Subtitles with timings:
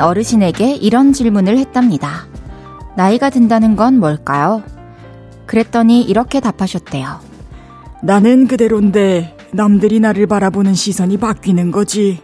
[0.00, 2.26] 한 어르신에게 이런 질문을 했답니다.
[2.96, 4.62] 나이가 든다는 건 뭘까요?
[5.44, 7.20] 그랬더니 이렇게 답하셨대요.
[8.02, 12.22] 나는 그대로인데 남들이 나를 바라보는 시선이 바뀌는 거지.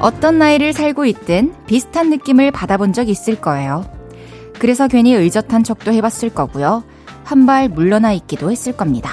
[0.00, 3.84] 어떤 나이를 살고 있든 비슷한 느낌을 받아본 적 있을 거예요.
[4.58, 6.84] 그래서 괜히 의젓한 척도 해봤을 거고요.
[7.22, 9.10] 한 발 물러나 있기도 했을 겁니다.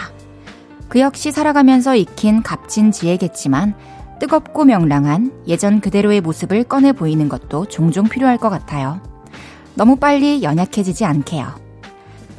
[0.90, 3.76] 그 역시 살아가면서 익힌 값진 지혜겠지만
[4.20, 9.02] 뜨겁고 명랑한 예전 그대로의 모습을 꺼내 보이는 것도 종종 필요할 것 같아요.
[9.76, 11.54] 너무 빨리 연약해지지 않게요.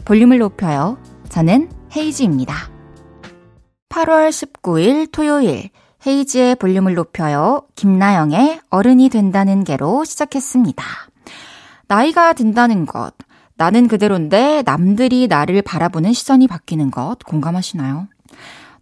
[0.04, 0.98] 볼륨을 높여요.
[1.28, 2.54] 저는 헤이지입니다.
[3.88, 5.70] 8월 19일 토요일
[6.06, 7.62] 헤이지의 볼륨을 높여요.
[7.74, 10.84] 김나영의 어른이 된다는 게로 시작했습니다.
[11.86, 13.14] 나이가 든다는 것,
[13.56, 18.06] 나는 그대로인데 남들이 나를 바라보는 시선이 바뀌는 것 공감하시나요?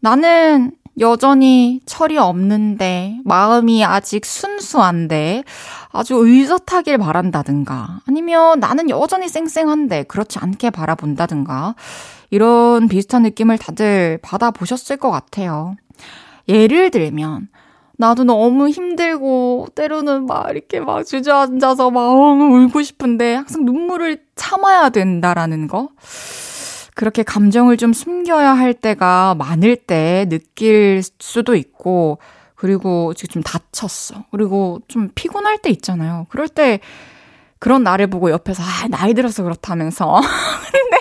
[0.07, 5.43] 나는 여전히 철이 없는데, 마음이 아직 순수한데,
[5.91, 11.75] 아주 의젓하길 바란다든가, 아니면 나는 여전히 쌩쌩한데, 그렇지 않게 바라본다든가,
[12.31, 15.75] 이런 비슷한 느낌을 다들 받아보셨을 것 같아요.
[16.49, 17.49] 예를 들면,
[17.97, 25.67] 나도 너무 힘들고, 때로는 막 이렇게 막 주저앉아서 막 울고 싶은데, 항상 눈물을 참아야 된다라는
[25.67, 25.89] 거?
[26.97, 32.19] 그렇게 감정을 좀 숨겨야 할 때가 많을 때 느낄 수도 있고,
[32.55, 34.25] 그리고 지금 좀 다쳤어.
[34.31, 36.27] 그리고 좀 피곤할 때 있잖아요.
[36.31, 36.81] 그럴 때
[37.59, 40.21] 그런 나를 보고 옆에서, 아, 나이 들어서 그렇다면서.
[40.73, 40.97] 근데,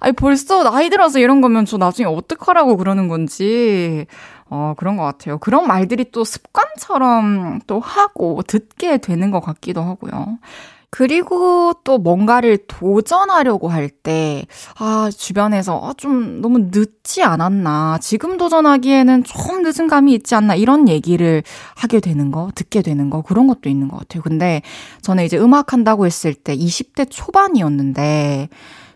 [0.00, 4.06] 아니, 벌써 나이 들어서 이런 거면 저 나중에 어떡하라고 그러는 건지.
[4.50, 5.38] 어, 그런 것 같아요.
[5.38, 10.38] 그런 말들이 또 습관처럼 또 하고 듣게 되는 것 같기도 하고요.
[10.90, 14.44] 그리고 또 뭔가를 도전하려고 할 때,
[14.76, 17.98] 아, 주변에서 아, 좀 너무 늦지 않았나.
[18.00, 20.56] 지금 도전하기에는 좀 늦은 감이 있지 않나.
[20.56, 21.44] 이런 얘기를
[21.76, 24.22] 하게 되는 거, 듣게 되는 거, 그런 것도 있는 것 같아요.
[24.22, 24.62] 근데
[25.02, 28.48] 저는 이제 음악 한다고 했을 때 20대 초반이었는데,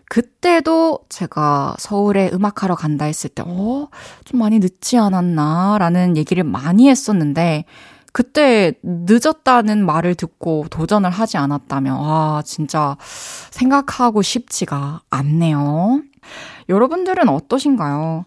[0.07, 3.87] 그때도 제가 서울에 음악하러 간다 했을 때, 어,
[4.25, 5.77] 좀 많이 늦지 않았나?
[5.79, 7.65] 라는 얘기를 많이 했었는데,
[8.15, 12.95] 그때 늦었다는 말을 듣고 도전을 하지 않았다면, 아, 진짜
[13.51, 16.01] 생각하고 싶지가 않네요.
[16.69, 18.23] 여러분들은 어떠신가요?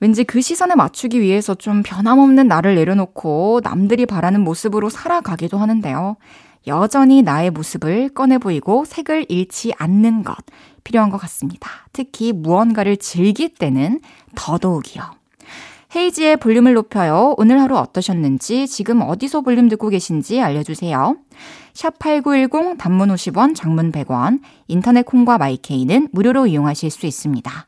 [0.00, 6.16] 왠지 그 시선에 맞추기 위해서 좀 변함없는 나를 내려놓고 남들이 바라는 모습으로 살아가기도 하는데요.
[6.66, 10.36] 여전히 나의 모습을 꺼내 보이고 색을 잃지 않는 것
[10.82, 11.70] 필요한 것 같습니다.
[11.92, 14.00] 특히 무언가를 즐길 때는
[14.34, 15.21] 더더욱이요.
[15.94, 17.34] 헤이지의 볼륨을 높여요.
[17.36, 21.16] 오늘 하루 어떠셨는지, 지금 어디서 볼륨 듣고 계신지 알려주세요.
[21.74, 27.66] 샵8910 단문 50원, 장문 100원, 인터넷 콩과 마이케이는 무료로 이용하실 수 있습니다.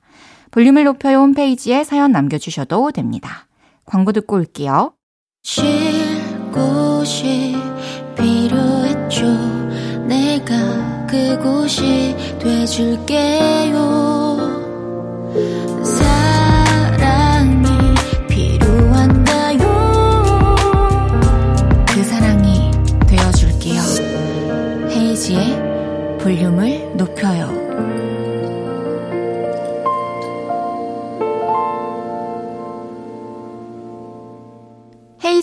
[0.51, 3.47] 볼륨을 높여요 홈페이지에 사연 남겨주셔도 됩니다.
[3.84, 4.95] 광고 듣고 올게요.
[5.43, 5.65] 쉴
[6.53, 7.55] 곳이
[8.17, 9.27] 필요했죠.
[10.07, 13.84] 내가 그곳이 돼줄게요.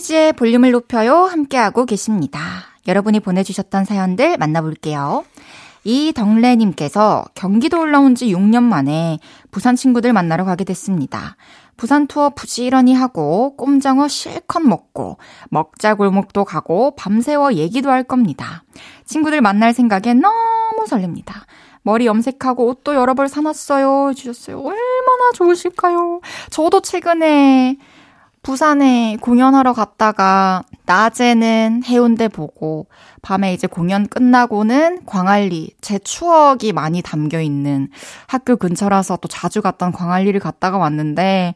[0.02, 1.24] 헤이지의 볼륨을 높여요.
[1.24, 2.40] 함께하고 계십니다.
[2.88, 5.24] 여러분이 보내주셨던 사연들 만나볼게요.
[5.84, 9.18] 이덕래님께서 경기도 올라온 지 6년 만에
[9.50, 11.36] 부산 친구들 만나러 가게 됐습니다.
[11.76, 15.18] 부산 투어 부지런히 하고 꼼장어 실컷 먹고
[15.50, 18.64] 먹자 골목도 가고 밤새워 얘기도 할 겁니다.
[19.04, 21.34] 친구들 만날 생각에 너무 설렙니다.
[21.82, 24.10] 머리 염색하고 옷도 여러 벌 사놨어요.
[24.10, 24.58] 해주셨어요.
[24.58, 26.20] 얼마나 좋으실까요?
[26.50, 27.76] 저도 최근에
[28.42, 32.86] 부산에 공연하러 갔다가 낮에는 해운대 보고
[33.22, 37.88] 밤에 이제 공연 끝나고는 광안리 제 추억이 많이 담겨 있는
[38.26, 41.54] 학교 근처라서 또 자주 갔던 광안리를 갔다가 왔는데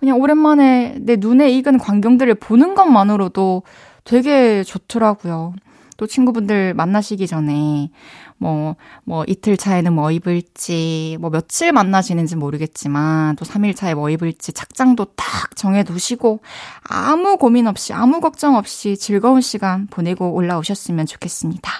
[0.00, 3.62] 그냥 오랜만에 내 눈에 익은 광경들을 보는 것만으로도
[4.02, 5.54] 되게 좋더라고요.
[5.96, 7.90] 또 친구분들 만나시기 전에
[8.44, 14.52] 뭐, 뭐 이틀 차에는 뭐 입을지, 뭐 며칠 만나시는지 모르겠지만 또 3일 차에 뭐 입을지
[14.52, 16.40] 착장도 딱 정해 두시고
[16.82, 21.72] 아무 고민 없이, 아무 걱정 없이 즐거운 시간 보내고 올라오셨으면 좋겠습니다.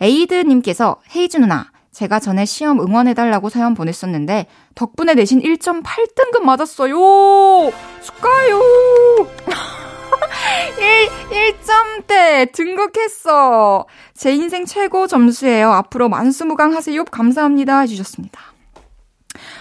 [0.00, 6.96] 에이드님께서 헤이즈 누나, 제가 전에 시험 응원해달라고 사연 보냈었는데 덕분에 내신 1.8등급 맞았어요!
[8.02, 8.60] 축하해요!
[11.30, 13.86] 1, 1점대 등극했어.
[14.14, 15.72] 제 인생 최고 점수예요.
[15.72, 17.04] 앞으로 만수무강 하세요.
[17.04, 17.80] 감사합니다.
[17.80, 18.40] 해주셨습니다.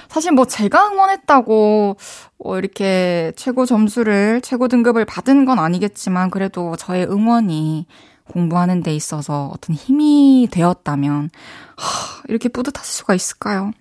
[0.09, 1.95] 사실 뭐 제가 응원했다고
[2.37, 7.85] 뭐 이렇게 최고 점수를, 최고 등급을 받은 건 아니겠지만 그래도 저의 응원이
[8.31, 11.29] 공부하는 데 있어서 어떤 힘이 되었다면,
[11.77, 13.71] 하, 이렇게 뿌듯할 수가 있을까요?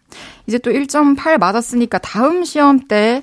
[0.47, 3.23] 이제 또 1.8 맞았으니까 다음 시험 때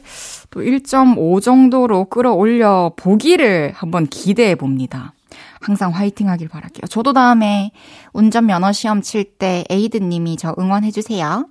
[0.50, 5.13] 또 1.5 정도로 끌어올려 보기를 한번 기대해 봅니다.
[5.59, 6.88] 항상 화이팅 하길 바랄게요.
[6.89, 7.71] 저도 다음에
[8.13, 11.47] 운전면허 시험 칠 때 에이드님이 저 응원해주세요.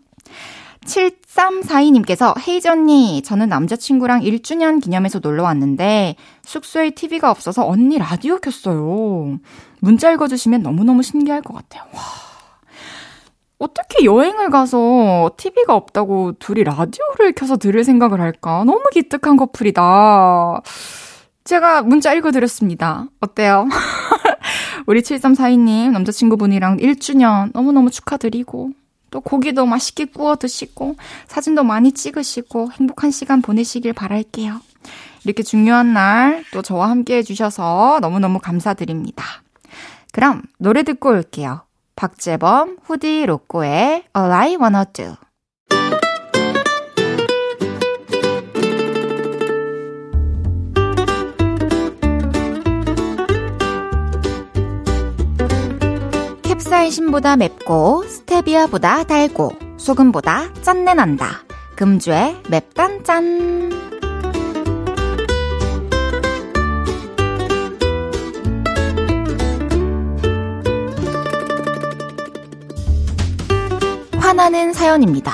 [0.84, 6.14] 7342님께서 헤이즈 언니, 저는 남자친구랑 1주년 기념해서 놀러 왔는데
[6.44, 9.38] 숙소에 TV가 없어서 언니 라디오 켰어요.
[9.80, 11.84] 문자 읽어주시면 너무너무 신기할 것 같아요.
[11.92, 12.00] 와.
[13.58, 18.64] 어떻게 여행을 가서 TV가 없다고 둘이 라디오를 켜서 들을 생각을 할까?
[18.64, 20.60] 너무 기특한 커플이다.
[21.44, 23.06] 제가 문자 읽어드렸습니다.
[23.20, 23.66] 어때요?
[24.86, 28.70] 우리 7342님, 남자친구분이랑 1주년 너무너무 축하드리고,
[29.10, 30.96] 또 고기도 맛있게 구워 드시고,
[31.28, 34.60] 사진도 많이 찍으시고, 행복한 시간 보내시길 바랄게요.
[35.24, 39.24] 이렇게 중요한 날 또 저와 함께 해주셔서 너무너무 감사드립니다.
[40.16, 41.66] 그럼 노래 듣고 올게요.
[41.94, 45.14] 박재범, 후디 로꼬의 All I Wanna Do.
[56.44, 61.44] 캡사이신보다 맵고 스테비아보다 달고 소금보다 짠내 난다.
[61.76, 63.95] 금주의 맵단짠.
[74.26, 75.32] 화나는 사연입니다.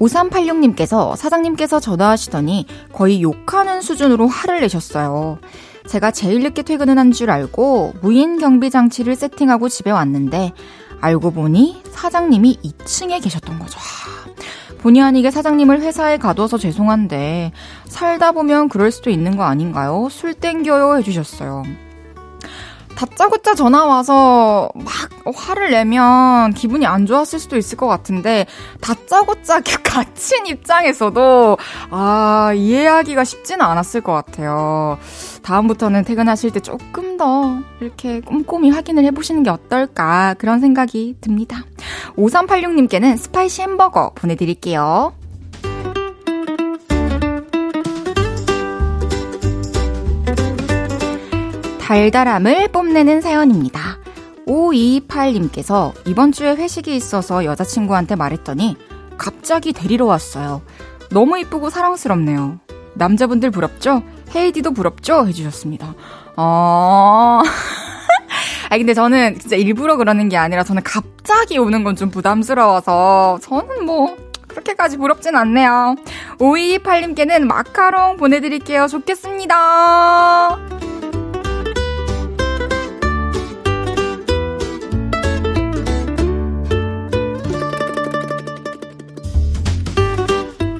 [0.00, 5.38] 5386님께서 사장님께서 전화하시더니 거의 욕하는 수준으로 화를 내셨어요.
[5.86, 10.52] 제가 제일 늦게 퇴근을 한 줄 알고 무인 경비 장치를 세팅하고 집에 왔는데
[11.02, 13.78] 알고 보니 사장님이 2층에 계셨던 거죠.
[14.78, 17.52] 본의 아니게 사장님을 회사에 가둬서 죄송한데
[17.88, 20.08] 살다 보면 그럴 수도 있는 거 아닌가요?
[20.10, 21.64] 술 땡겨요 해주셨어요.
[23.00, 24.84] 다짜고짜 전화 와서 막
[25.34, 28.44] 화를 내면 기분이 안 좋았을 수도 있을 것 같은데
[28.82, 31.56] 다짜고짜 갇힌 입장에서도
[31.90, 34.98] 아 이해하기가 쉽지는 않았을 것 같아요.
[35.42, 41.64] 다음부터는 퇴근하실 때 조금 더 이렇게 꼼꼼히 확인을 해보시는 게 어떨까 그런 생각이 듭니다.
[42.18, 45.14] 5386님께는 spicy 햄버거 보내드릴게요.
[51.90, 53.98] 달달함을 뽐내는 사연입니다.
[54.46, 58.76] 5228님께서 이번 주에 회식이 있어서 여자친구한테 말했더니
[59.18, 60.62] 갑자기 데리러 왔어요.
[61.10, 62.60] 너무 이쁘고 사랑스럽네요.
[62.94, 64.04] 남자분들 부럽죠?
[64.32, 65.26] 헤이디도 부럽죠?
[65.26, 65.96] 해주셨습니다.
[66.36, 67.40] 어...
[68.70, 73.84] 아 근데 저는 진짜 일부러 그러는 게 아니라 저는 갑자기 오는 건 좀 부담스러워서 저는
[73.84, 74.16] 뭐
[74.46, 75.96] 그렇게까지 부럽진 않네요.
[76.38, 78.86] 5228님께는 마카롱 보내드릴게요.
[78.86, 80.69] 좋겠습니다.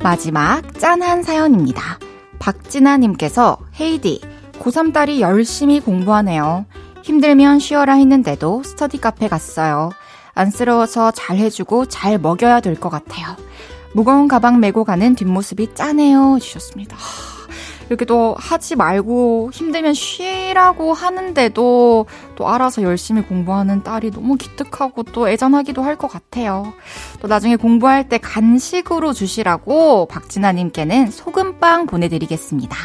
[0.02, 1.98] 마지막 짠한 사연입니다.
[2.38, 4.20] 박진아님께서 헤이디,
[4.60, 6.64] 고3 딸이 열심히 공부하네요.
[7.02, 9.90] 힘들면 쉬어라 했는데도 스터디 카페 갔어요.
[10.34, 13.36] 안쓰러워서 잘 해주고 잘 먹여야 될 것 같아요.
[13.92, 16.38] 무거운 가방 메고 가는 뒷모습이 짠해요.
[16.40, 16.96] 주셨습니다.
[17.90, 22.06] 이렇게 또 하지 말고 힘들면 쉬라고 하는데도
[22.36, 26.72] 또 알아서 열심히 공부하는 딸이 너무 기특하고 또 애잔하기도 할 것 같아요.
[27.20, 32.76] 또 나중에 공부할 때 간식으로 주시라고 박진아님께는 소금빵 보내드리겠습니다.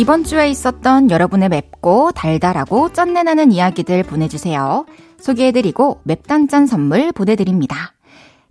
[0.00, 4.86] 이번 주에 있었던 여러분의 맵고 달달하고 쩐내나는 이야기들 보내주세요.
[5.20, 7.92] 소개해드리고 맵단짠 선물 보내드립니다.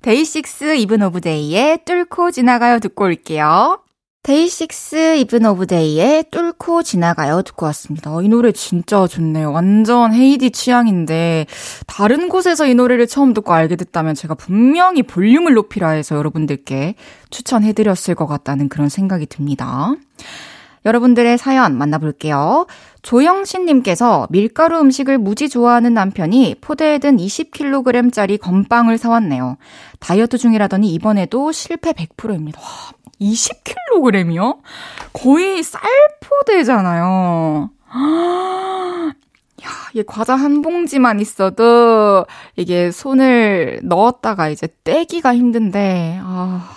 [0.03, 3.81] DAY6 Even of Day의 뚫고 지나가요 듣고 올게요.
[4.21, 8.11] DAY6 Even of Day의 뚫고 지나가요 듣고 왔습니다.
[8.21, 9.51] 이 노래 진짜 좋네요.
[9.51, 11.47] 완전 헤이디 취향인데
[11.87, 16.93] 다른 곳에서 이 노래를 처음 듣고 알게 됐다면 제가 분명히 볼륨을 높여요에서 여러분들께
[17.31, 19.95] 추천해드렸을 것 같다는 그런 생각이 듭니다.
[20.85, 22.65] 여러분들의 사연 만나볼게요.
[23.01, 29.57] 조영신님께서 밀가루 음식을 무지 좋아하는 남편이 포대에 든 20kg짜리 건빵을 사왔네요.
[29.99, 32.61] 다이어트 중이라더니 이번에도 실패 100%입니다.
[32.61, 32.67] 와,
[33.21, 34.59] 20kg이요?
[35.13, 37.69] 거의 쌀포대잖아요.
[39.63, 46.69] 야, 이게 과자 한 봉지만 있어도 이게 손을 넣었다가 이제 떼기가 힘든데, 아,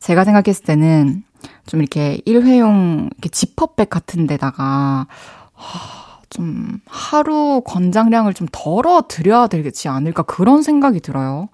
[0.00, 1.24] 제가 생각했을 때는
[1.66, 5.06] 좀 이렇게 일회용 이렇게 지퍼백 같은 데다가
[6.32, 11.48] 좀 하루 권장량을 좀 덜어 드려야 되지 않을까 그런 생각이 들어요.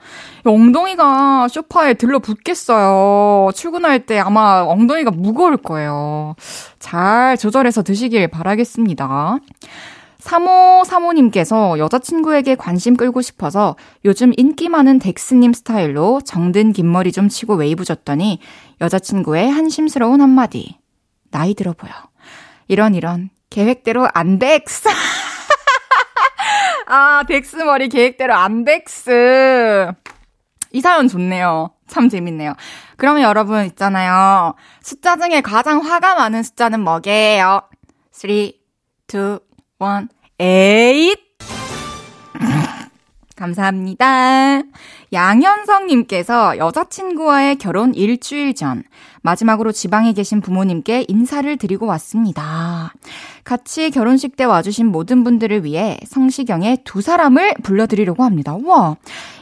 [0.44, 3.50] 엉덩이가 쇼파에 들러 붙겠어요.
[3.54, 6.36] 출근할 때 아마 엉덩이가 무거울 거예요.
[6.78, 9.38] 잘 조절해서 드시길 바라겠습니다.
[10.22, 17.28] 3호 사모님께서 여자친구에게 관심 끌고 싶어서 요즘 인기 많은 덱스님 스타일로 정든 긴 머리 좀
[17.28, 18.40] 치고 웨이브 줬더니
[18.80, 20.78] 여자친구의 한심스러운 한마디.
[21.30, 21.92] 나이 들어 보여.
[22.66, 24.88] 이런 이런 계획대로 안 덱스.
[26.87, 29.92] 아, 덱스 머리 계획대로 안 덱스.
[30.72, 31.70] 이 사연 좋네요.
[31.87, 32.54] 참 재밌네요.
[32.96, 34.54] 그러면 여러분 있잖아요.
[34.82, 37.62] 숫자 중에 가장 화가 많은 숫자는 뭐게요?
[38.10, 38.60] 3, 2,
[39.80, 40.08] 1,
[40.38, 41.16] 8.
[43.37, 44.62] 감사합니다.
[45.12, 48.82] 양현성님께서 여자친구와의 결혼 일주일 전,
[49.23, 52.92] 마지막으로 지방에 계신 부모님께 인사를 드리고 왔습니다.
[53.44, 58.54] 같이 결혼식 때 와주신 모든 분들을 위해 성시경의 두 사람을 불러드리려고 합니다.
[58.54, 58.97] 우와!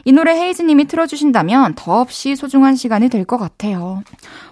[0.05, 4.03] 이 노래 헤이즈님이 틀어주신다면 더없이 소중한 시간이 될 것 같아요.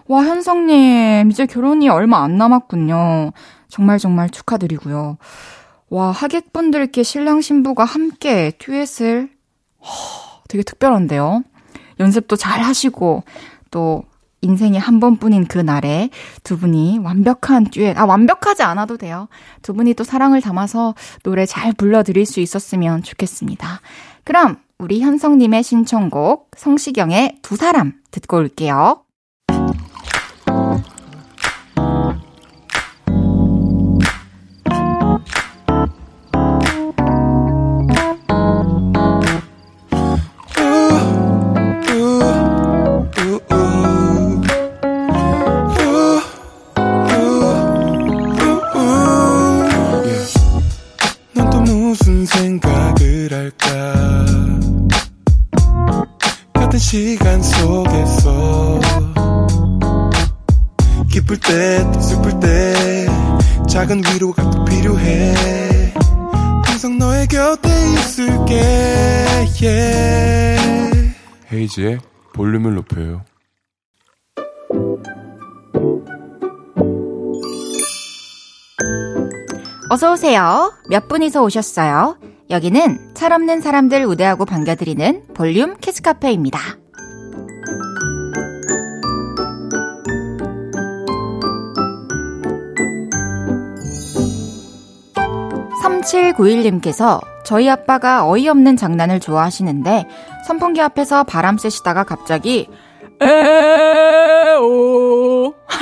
[0.07, 3.31] 와, 현성님, 이제 결혼이 얼마 안 남았군요.
[3.69, 5.17] 정말 정말 축하드리고요.
[5.95, 9.29] 와, 하객분들께 신랑 신부가 함께 듀엣을,
[9.79, 11.45] 허, 되게 특별한데요.
[12.01, 13.23] 연습도 잘 하시고,
[13.71, 14.03] 또,
[14.41, 16.09] 인생이 한 번뿐인 그 날에
[16.43, 19.29] 두 분이 완벽한 듀엣, 아, 완벽하지 않아도 돼요.
[19.61, 23.79] 두 분이 또 사랑을 담아서 노래 잘 불러드릴 수 있었으면 좋겠습니다.
[24.25, 29.04] 그럼, 우리 현성님의 신청곡, 성시경의 두 사람 듣고 올게요.
[79.95, 80.73] 어서 오세요.
[80.89, 82.17] 몇 분이서 오셨어요?
[82.49, 86.59] 여기는 철없는 사람들 우대하고 반겨드리는 볼륨 키스 카페입니다.
[95.81, 100.09] 3791님께서 저희 아빠가 어이없는 장난을 좋아하시는데
[100.45, 102.67] 선풍기 앞에서 바람 쐬시다가 갑자기
[103.21, 104.65] 에오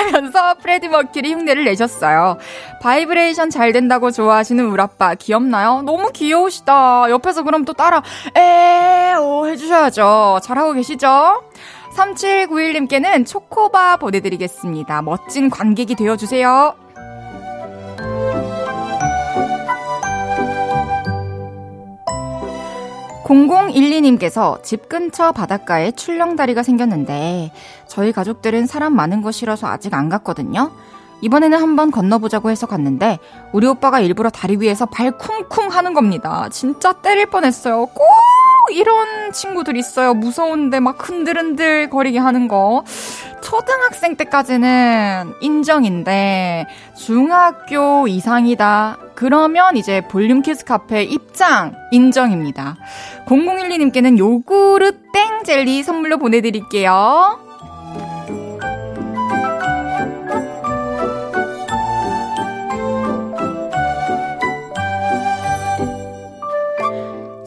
[0.04, 2.38] 하면서 프레디 머큐리 흉내를 내셨어요.
[2.82, 5.82] 바이브레이션 잘 된다고 좋아하시는 우리 아빠 귀엽나요?
[5.84, 7.10] 너무 귀여우시다.
[7.10, 8.02] 옆에서 그럼 또 따라
[8.36, 10.40] 에오 해주셔야죠.
[10.44, 11.44] 잘하고 계시죠?
[11.96, 15.02] 3791님께는 초코바 보내드리겠습니다.
[15.04, 16.83] 멋진 관객이 되어주세요.
[23.34, 27.52] 0012님께서 집 근처 바닷가에 출렁다리가 생겼는데
[27.88, 30.72] 저희 가족들은 사람 많은 거 싫어서 아직 안 갔거든요.
[31.22, 33.18] 이번에는 한번 건너보자고 해서 갔는데
[33.54, 36.50] 우리 오빠가 일부러 다리 위에서 발 쿵쿵 하는 겁니다.
[36.52, 37.86] 진짜 때릴 뻔했어요.
[37.88, 38.04] 꼭
[38.72, 40.14] 이런 친구들 있어요.
[40.14, 42.84] 무서운데 막 흔들흔들 거리게 하는 거.
[43.42, 46.66] 초등학생 때까지는 인정인데
[46.96, 48.98] 중학교 이상이다.
[49.16, 52.78] 그러면 이제 볼륨 키스 카페 입장 인정입니다.
[53.26, 57.53] 0012님께는 요구르 땡 젤리 선물로 보내드릴게요.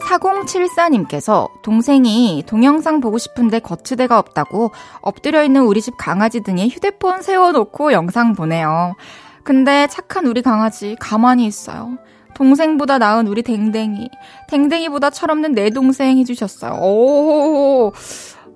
[0.07, 4.71] 사공칠사님께서 동생이 동영상 보고 싶은데 거치대가 없다고
[5.01, 8.95] 엎드려 있는 우리 집 강아지 등에 휴대폰 세워놓고 영상 보내요.
[9.43, 11.97] 근데 착한 우리 강아지 가만히 있어요.
[12.35, 14.09] 동생보다 나은 우리 댕댕이.
[14.47, 16.79] 댕댕이보다 철없는 내 동생 해주셨어요.
[16.81, 17.91] 오,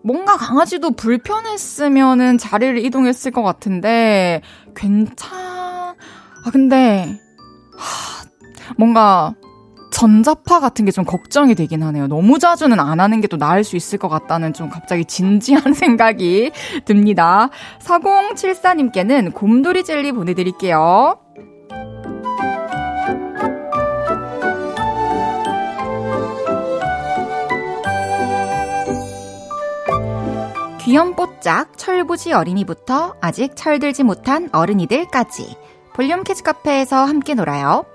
[0.04, 4.42] 뭔가 강아지도 불편했으면은 자리를 이동했을 것 같은데,
[4.76, 5.96] 괜찮, 아,
[6.52, 7.20] 근데,
[7.76, 8.24] 하,
[8.78, 9.34] 뭔가,
[9.92, 12.08] 전자파 같은 게 좀 걱정이 되긴 하네요.
[12.08, 16.52] 너무 자주는 안 하는 게 또 나을 수 있을 것 같다는 좀 갑자기 진지한 생각이
[16.86, 17.50] 듭니다.
[17.80, 21.18] 4074님께는 곰돌이 젤리 보내드릴게요.
[30.80, 35.56] 귀염뽀짝 철부지 어린이부터 아직 철들지 못한 어른이들까지
[35.94, 37.86] 볼륨 캐치 카페에서 함께 놀아요.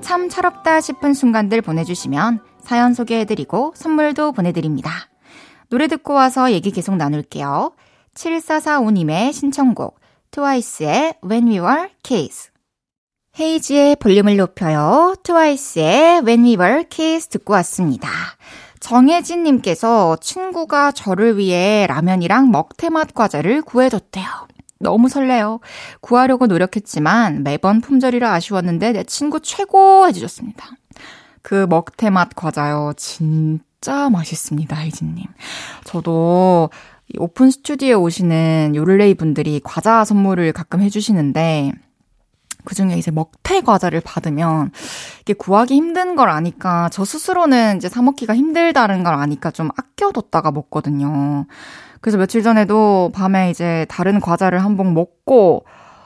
[0.00, 4.90] 참 철없다 싶은 순간들 보내주시면 사연 소개해드리고 선물도 보내드립니다.
[5.70, 7.72] 노래 듣고 와서 얘기 계속 나눌게요.
[8.14, 10.00] 7445님의 신청곡
[10.30, 12.50] 트와이스의 When We Were Kids
[13.38, 15.14] 헤이지의 볼륨을 높여요.
[15.22, 18.08] 트와이스의 When We Were Kids 듣고 왔습니다.
[18.80, 24.47] 정혜진님께서 친구가 저를 위해 라면이랑 먹태맛 과자를 구해줬대요.
[24.80, 25.60] 너무 설레요.
[26.00, 30.70] 구하려고 노력했지만 매번 품절이라 아쉬웠는데 내 친구 최고 해주셨습니다.
[31.42, 32.92] 그 먹태 맛 과자요.
[32.96, 35.24] 진짜 맛있습니다, 혜진님.
[35.84, 36.70] 저도
[37.18, 41.72] 오픈 스튜디오에 오시는 요를레이 분들이 과자 선물을 가끔 해주시는데
[42.64, 44.72] 그 중에 이제 먹태 과자를 받으면
[45.22, 50.50] 이게 구하기 힘든 걸 아니까 저 스스로는 이제 사 먹기가 힘들다는 걸 아니까 좀 아껴뒀다가
[50.50, 51.46] 먹거든요.
[52.00, 55.64] 그래서 며칠 전에도 밤에 이제 다른 과자를 한 봉 먹고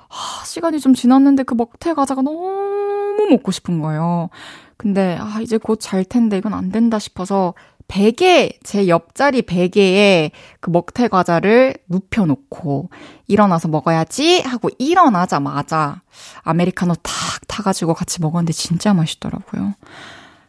[0.09, 4.29] 아, 시간이 좀 지났는데 그 먹태 과자가 너무 먹고 싶은 거예요.
[4.77, 7.55] 근데 아, 이제 곧 잘 텐데 이건 안 된다 싶어서
[7.89, 10.31] 베개, 제 옆자리 베개에
[10.61, 12.89] 그 먹태 과자를 눕혀놓고
[13.27, 16.01] 일어나서 먹어야지 하고 일어나자마자
[16.43, 17.13] 아메리카노 탁
[17.49, 19.75] 타가지고 같이 먹었는데 진짜 맛있더라고요.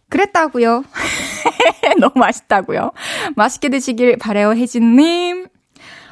[0.09, 0.83] 그랬다고요.
[2.00, 2.91] 너무 맛있다고요.
[3.35, 5.47] 맛있게 드시길 바래요, 혜진님.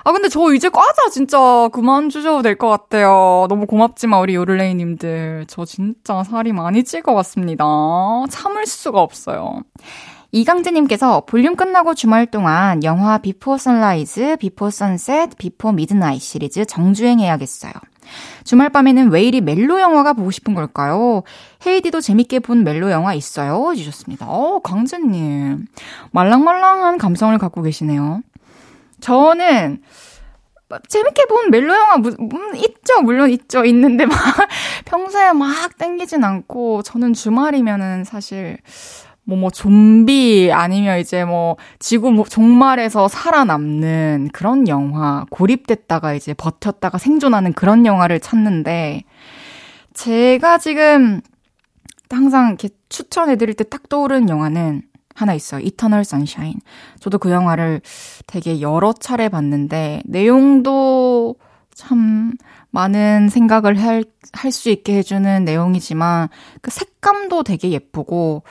[0.04, 3.46] 아, 근데 저 이제 과자 진짜 그만 주셔도 될 것 같아요.
[3.50, 5.46] 너무 고맙지만, 우리 요를레이님들.
[5.48, 7.64] 저 진짜 살이 많이 찔 것 같습니다.
[8.30, 9.62] 참을 수가 없어요.
[10.32, 17.74] 이강재님께서 볼륨 끝나고 주말 동안 영화 Before Sunrise, Before Sunset, Before Midnight 시리즈 정주행해야겠어요.
[18.44, 21.24] 주말 밤에는 왜 이리 멜로 영화가 보고 싶은 걸까요?
[21.66, 23.72] 헤이디도 재밌게 본 멜로 영화 있어요?
[23.72, 24.26] 해주셨습니다.
[24.28, 25.68] 어, 강재님.
[26.12, 28.22] 말랑말랑한 감성을 갖고 계시네요.
[29.00, 29.82] 저는,
[30.88, 33.02] 재밌게 본 멜로 영화, 음, 있죠.
[33.02, 33.66] 물론 있죠.
[33.66, 34.16] 있는데 막,
[34.86, 38.58] 평소에 막 땡기진 않고, 저는 주말이면은 사실,
[39.32, 46.98] 뭐, 뭐, 좀비, 아니면 이제 뭐, 지구 뭐 종말에서 살아남는 그런 영화, 고립됐다가 이제 버텼다가
[46.98, 49.04] 생존하는 그런 영화를 찾는데,
[49.94, 51.22] 제가 지금
[52.10, 54.82] 항상 이렇게 추천해드릴 때 딱 떠오르는 영화는
[55.16, 55.62] 하나 있어요.
[55.62, 56.56] 이터널 선샤인.
[57.00, 57.82] 저도 그 영화를
[58.28, 61.36] 되게 여러 차례 봤는데, 내용도
[61.74, 62.34] 참
[62.72, 66.28] 많은 생각을 할, 할수 있게 해주는 내용이지만,
[66.62, 68.44] 그 색감도 되게 예쁘고,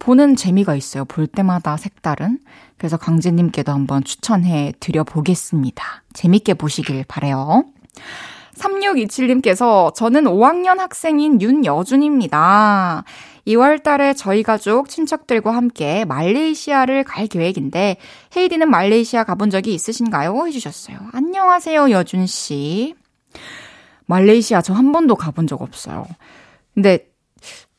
[0.00, 1.04] 보는 재미가 있어요.
[1.04, 2.38] 볼 때마다 색다른.
[2.76, 6.02] 그래서 강재님께도 한번 추천해 드려 보겠습니다.
[6.12, 7.64] 재밌게 보시길 바래요.
[8.56, 13.04] 3627님께서 저는 5학년 학생인 윤여준입니다.
[13.46, 17.96] 2월 달에 저희 가족 친척들과 함께 말레이시아를 갈 계획인데
[18.36, 20.46] 헤이디는 말레이시아 가본 적이 있으신가요?
[20.46, 20.98] 해주셨어요.
[21.12, 22.94] 안녕하세요, 여준씨.
[24.06, 26.06] 말레이시아 저 한 번도 가본 적 없어요.
[26.74, 27.06] 근데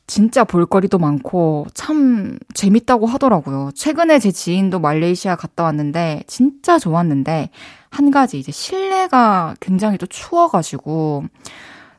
[0.08, 3.72] 진짜 볼거리도 많고 참 재밌다고 하더라고요.
[3.74, 7.50] 최근에 제 지인도 말레이시아 갔다 왔는데 진짜 좋았는데
[7.89, 11.26] 한 가지 이제 실내가 굉장히 또 추워가지고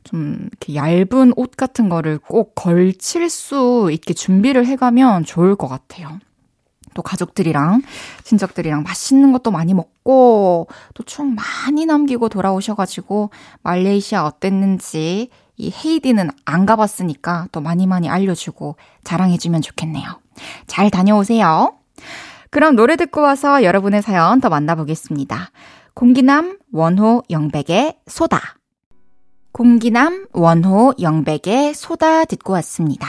[0.04, 6.20] 좀 이렇게 얇은 옷 같은 거를 꼭 걸칠 수 있게 준비를 해가면 좋을 것 같아요.
[6.94, 7.82] 또 가족들이랑
[8.22, 13.30] 친척들이랑 맛있는 것도 많이 먹고 또 추억 많이 남기고 돌아오셔가지고
[13.62, 20.20] 말레이시아 어땠는지 이 헤이디는 안 가봤으니까 또 많이 많이 알려주고 자랑해주면 좋겠네요.
[20.66, 21.74] 잘 다녀오세요.
[22.50, 25.50] 그럼 노래 듣고 와서 여러분의 사연 더 만나보겠습니다.
[25.94, 28.56] 공기남 원호 영백의 소다.
[29.52, 33.08] 공기남 원호 영백의 소다 듣고 왔습니다.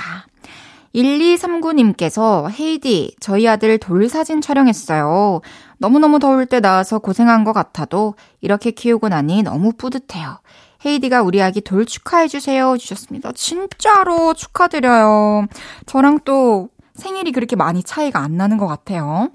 [0.96, 5.42] 1239님께서 헤이디, 저희 아들 돌 사진 촬영했어요.
[5.78, 10.40] 너무너무 더울 때 나와서 고생한 것 같아도 이렇게 키우고 나니 너무 뿌듯해요.
[10.86, 12.78] 헤이디가 우리 아기 돌 축하해주세요.
[12.78, 13.32] 주셨습니다.
[13.34, 15.48] 진짜로 축하드려요.
[15.86, 19.30] 저랑 또 생일이 그렇게 많이 차이가 안 나는 것 같아요.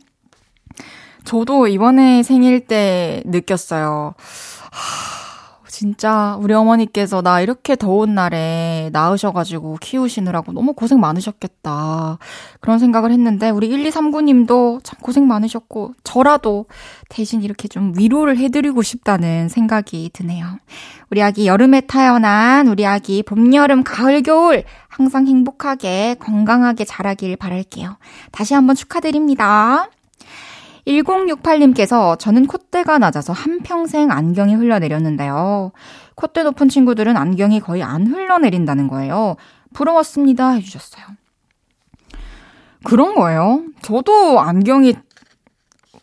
[1.25, 4.15] 저도 이번에 생일 때 느꼈어요.
[4.71, 5.32] 하...
[5.83, 12.19] 진짜 우리 어머니께서 나 이렇게 더운 날에 낳으셔가지고 키우시느라고 너무 고생 많으셨겠다.
[12.61, 16.67] 그런 생각을 했는데 우리 1239님도 참 고생 많으셨고 저라도
[17.09, 20.57] 대신 이렇게 좀 위로를 해드리고 싶다는 생각이 드네요.
[21.11, 27.97] 우리 아기 여름에 태어난 우리 아기 봄, 여름, 가을, 겨울 항상 행복하게 건강하게 자라길 바랄게요.
[28.31, 29.89] 다시 한번 축하드립니다.
[30.87, 35.73] 1068님께서 저는 콧대가 낮아서 한평생 안경이 흘러내렸는데요.
[36.15, 39.37] 콧대 높은 친구들은 안경이 거의 안 흘러내린다는 거예요.
[39.75, 40.51] 부러웠습니다.
[40.51, 41.05] 해주셨어요.
[42.85, 43.63] 그런 거예요.
[43.83, 44.95] 저도 안경이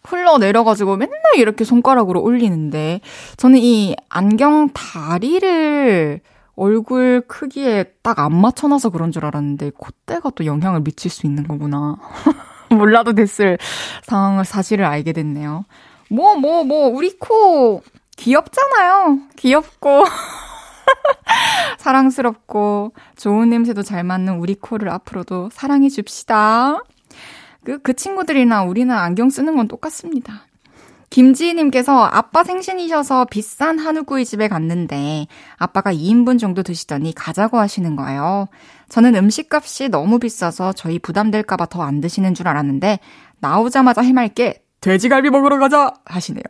[0.04, 3.02] 흘러내려가지고 맨날 이렇게 손가락으로 올리는데,
[3.38, 6.22] 저는 이 안경 다리를
[6.56, 11.98] 얼굴 크기에 딱 안 맞춰놔서 그런 줄 알았는데, 콧대가 또 영향을 미칠 수 있는 거구나.
[12.76, 13.58] 몰라도 됐을
[14.04, 15.66] 상황을 사실을 알게 됐네요.
[16.10, 17.82] 뭐, 뭐, 뭐, 우리 코
[18.18, 19.20] 귀엽잖아요.
[19.36, 20.06] 귀엽고.
[21.78, 26.84] 사랑스럽고 좋은 냄새도 잘 맞는 우리 코를 앞으로도 사랑해 줍시다.
[27.64, 30.49] 그, 그 친구들이나 우리나 안경 쓰는 건 똑같습니다.
[31.10, 38.48] 김지희님께서 아빠 생신이셔서 비싼 한우구이 집에 갔는데 아빠가 2인분 정도 드시더니 가자고 하시는 거예요.
[38.90, 43.00] 저는 음식값이 너무 비싸서 저희 부담될까봐 더 안 드시는 줄 알았는데
[43.40, 46.44] 나오자마자 해맑게 돼지갈비 먹으러 가자 하시네요.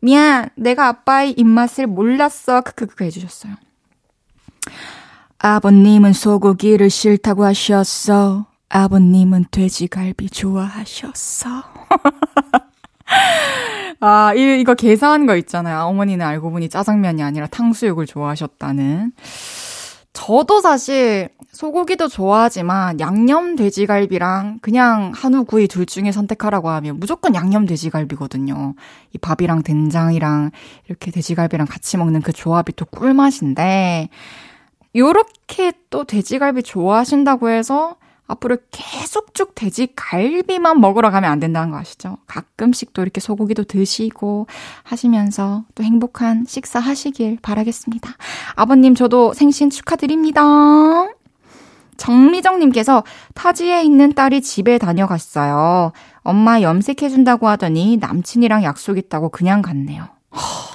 [0.00, 2.62] 미안, 내가 아빠의 입맛을 몰랐어.
[2.62, 3.54] 크크크 해주셨어요.
[5.38, 8.46] 아버님은 소고기를 싫다고 하셨어.
[8.68, 11.48] 아버님은 돼지갈비 좋아하셨어.
[14.00, 15.80] 아, 이, 이거 계산한 거 있잖아요.
[15.80, 19.12] 어머니는 알고 보니 짜장면이 아니라 탕수육을 좋아하셨다는.
[20.12, 27.64] 저도 사실 소고기도 좋아하지만 양념 돼지갈비랑 그냥 한우 구이 둘 중에 선택하라고 하면 무조건 양념
[27.66, 28.74] 돼지갈비거든요.
[29.12, 30.50] 이 밥이랑 된장이랑
[30.86, 34.08] 이렇게 돼지갈비랑 같이 먹는 그 조합이 또 꿀맛인데
[34.96, 37.96] 요렇게 또 돼지갈비 좋아하신다고 해서
[38.30, 42.18] 앞으로 계속 쭉 돼지 갈비만 먹으러 가면 안 된다는 거 아시죠?
[42.26, 44.46] 가끔씩 또 이렇게 소고기도 드시고
[44.82, 48.10] 하시면서 또 행복한 식사 하시길 바라겠습니다.
[48.54, 50.40] 아버님 저도 생신 축하드립니다.
[51.96, 55.92] 정미정님께서 타지에 있는 딸이 집에 다녀갔어요.
[56.22, 60.08] 엄마 염색해준다고 하더니 남친이랑 약속 있다고 그냥 갔네요.
[60.32, 60.69] 허,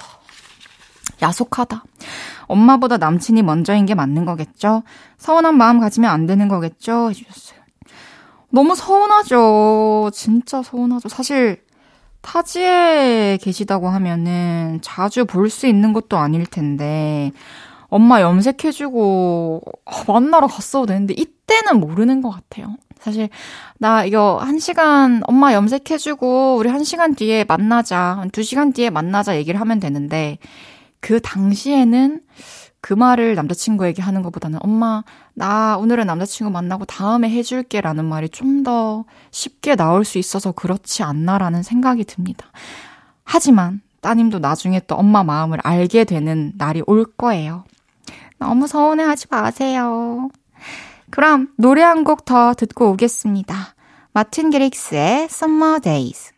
[1.26, 1.84] 야속하다.
[2.48, 4.84] 엄마보다 남친이 먼저인 게 맞는 거겠죠?
[5.18, 7.10] 서운한 마음 가지면 안 되는 거겠죠?
[7.10, 7.60] 해주셨어요.
[8.52, 10.12] 너무 서운하죠.
[10.14, 11.10] 진짜 서운하죠.
[11.10, 11.64] 사실,
[12.22, 17.32] 타지에 계시다고 하면은 자주 볼 수 있는 것도 아닐 텐데,
[17.88, 22.76] 엄마 염색해주고, 어, 만나러 갔어도 되는데, 이때는 모르는 것 같아요.
[23.00, 23.30] 사실,
[23.78, 29.36] 나 이거 한 시간, 엄마 염색해주고, 우리 한 시간 뒤에 만나자, 두 시간 뒤에 만나자
[29.38, 30.40] 얘기를 하면 되는데,
[31.06, 32.22] 그 당시에는
[32.82, 35.04] 그 말을 남자친구에게 하는 것보다는 엄마,
[35.36, 41.04] 나 오늘은 남자친구 만나고 다음에 해줄게 라는 말이 좀 더 쉽게 나올 수 있어서 그렇지
[41.04, 42.48] 않나라는 생각이 듭니다.
[43.24, 47.66] 하지만 따님도 나중에 또 엄마 마음을 알게 되는 날이 올 거예요.
[48.40, 50.30] 너무 서운해 하지 마세요.
[51.12, 53.76] 그럼 노래 한 곡 더 듣고 오겠습니다.
[54.14, 56.34] 마틴 게릭스의 Summer Days.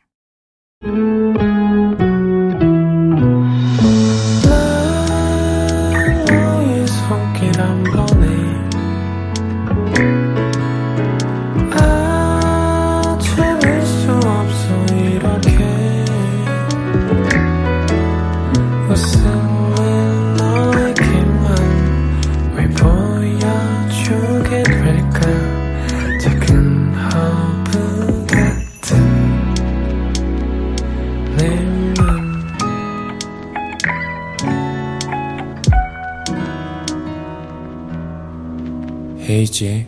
[39.38, 39.86] 헤이즈의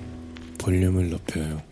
[0.59, 1.63] 볼륨을 높여요.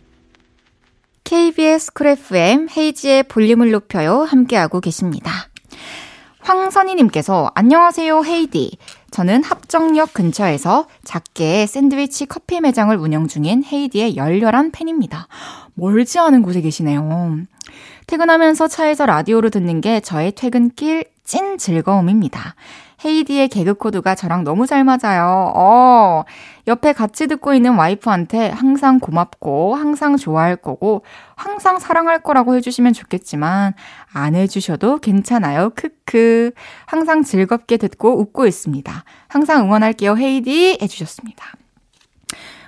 [1.24, 4.24] KBS Cool FM 헤이즈의 볼륨을 높여요.
[4.24, 5.32] 함께하고 계십니다.
[6.40, 8.78] 황선희님께서 안녕하세요 헤이디.
[9.12, 15.28] 저는 합정역 근처에서 작게 샌드위치 커피 매장을 운영 중인 헤이디의 열렬한 팬입니다.
[15.76, 17.42] 멀지 않은 곳에 계시네요.
[18.08, 22.56] 퇴근하면서 차에서 라디오로 듣는 게 저의 퇴근길 찐 즐거움입니다.
[23.06, 25.54] 헤이디의 개그 코드가 저랑 너무 잘 맞아요.
[25.56, 26.24] 어,
[26.68, 31.04] 옆에 같이 듣고 있는 와이프한테 항상 고맙고, 항상 좋아할 거고,
[31.36, 33.74] 항상 사랑할 거라고 해주시면 좋겠지만,
[34.14, 35.72] 안 해주셔도 괜찮아요.
[35.76, 36.52] 크크.
[36.88, 39.04] 항상 즐겁게 듣고 웃고 있습니다.
[39.28, 40.18] 항상 응원할게요.
[40.18, 41.46] 헤이디 해주셨습니다.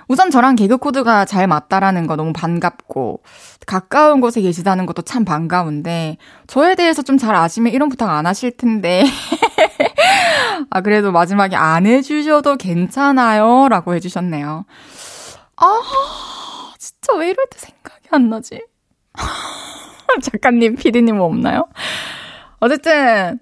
[0.06, 3.22] 우선 저랑 개그 코드가 잘 맞다라는 거 너무 반갑고
[3.64, 6.16] 가까운 곳에 계시다는 것도 참 반가운데
[6.48, 9.04] 저에 대해서 좀 잘 아시면 이런 부탁 안 하실 텐데
[10.70, 14.64] 아 그래도 마지막에 안 해주셔도 괜찮아요 라고 해주셨네요.
[15.56, 15.80] 아
[16.78, 18.62] 진짜 왜 이럴 때 생각이 안 나지?
[20.22, 21.68] 작가님, 피디님 뭐 없나요?
[22.60, 23.38] 어쨌든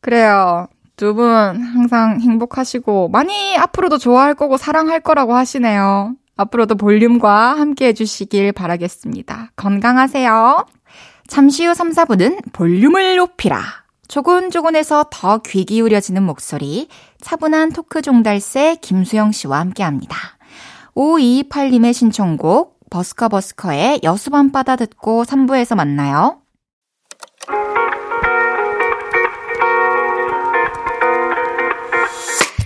[0.00, 0.68] 그래요.
[0.96, 1.26] 두 분
[1.62, 6.14] 항상 행복하시고 많이 앞으로도 좋아할 거고 사랑할 거라고 하시네요.
[6.36, 9.50] 앞으로도 볼륨과 함께 해주시길 바라겠습니다.
[9.54, 10.66] 건강하세요.
[11.28, 13.60] 잠시 후 3, 4분은 볼륨을 높이라.
[14.08, 16.88] 조곤조곤해서 더 귀 기울여지는 목소리,
[17.20, 20.16] 차분한 토크 종달새 김수영 씨와 함께합니다.
[20.96, 26.40] 5228님의 신청곡, 버스커버스커의 여수밤바다 듣고 3부에서 만나요.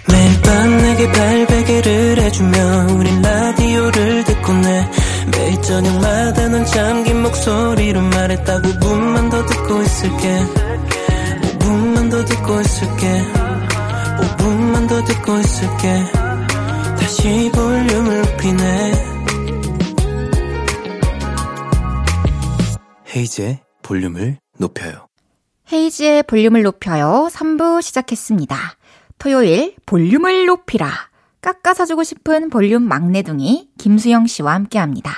[0.09, 4.91] 매일 밤 내게 발베개를 해주며 우린 라디오를 듣고 내
[5.33, 10.63] 매일 저녁마다 는 잠긴 목소리로 말했다 5분만 더 듣고 있을게
[12.13, 13.07] 더 듣고 있을게
[14.21, 16.05] 5분만 더 듣고 있을게
[17.01, 18.93] 다시 볼륨을 높이네
[23.17, 25.07] 헤이즈의 볼륨을 높여요.
[25.73, 27.29] 헤이지의 볼륨을 높여요.
[27.33, 28.59] 3부 시작했습니다.
[29.17, 30.91] 토요일 볼륨을 높이라.
[31.41, 35.13] 까까 사주고 싶은 볼륨 막내둥이 김수영 씨와 함께 합니다.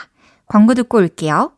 [0.46, 1.53] 광고 듣고 올게요.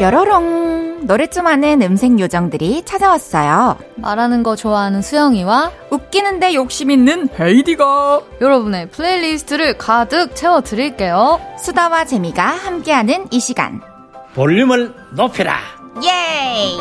[0.00, 1.00] 뾰로롱.
[1.06, 3.76] 노래 좀 하는 음색 요정들이 찾아왔어요.
[3.96, 11.38] 말하는 거 좋아하는 수영이와 웃기는데 욕심 있는 헤이디가 여러분의 playlist를 가득 채워 드릴게요.
[11.58, 13.82] 수다와 재미가 함께하는 이 시간.
[14.34, 15.58] 볼륨을 높여요.
[16.02, 16.78] 예이!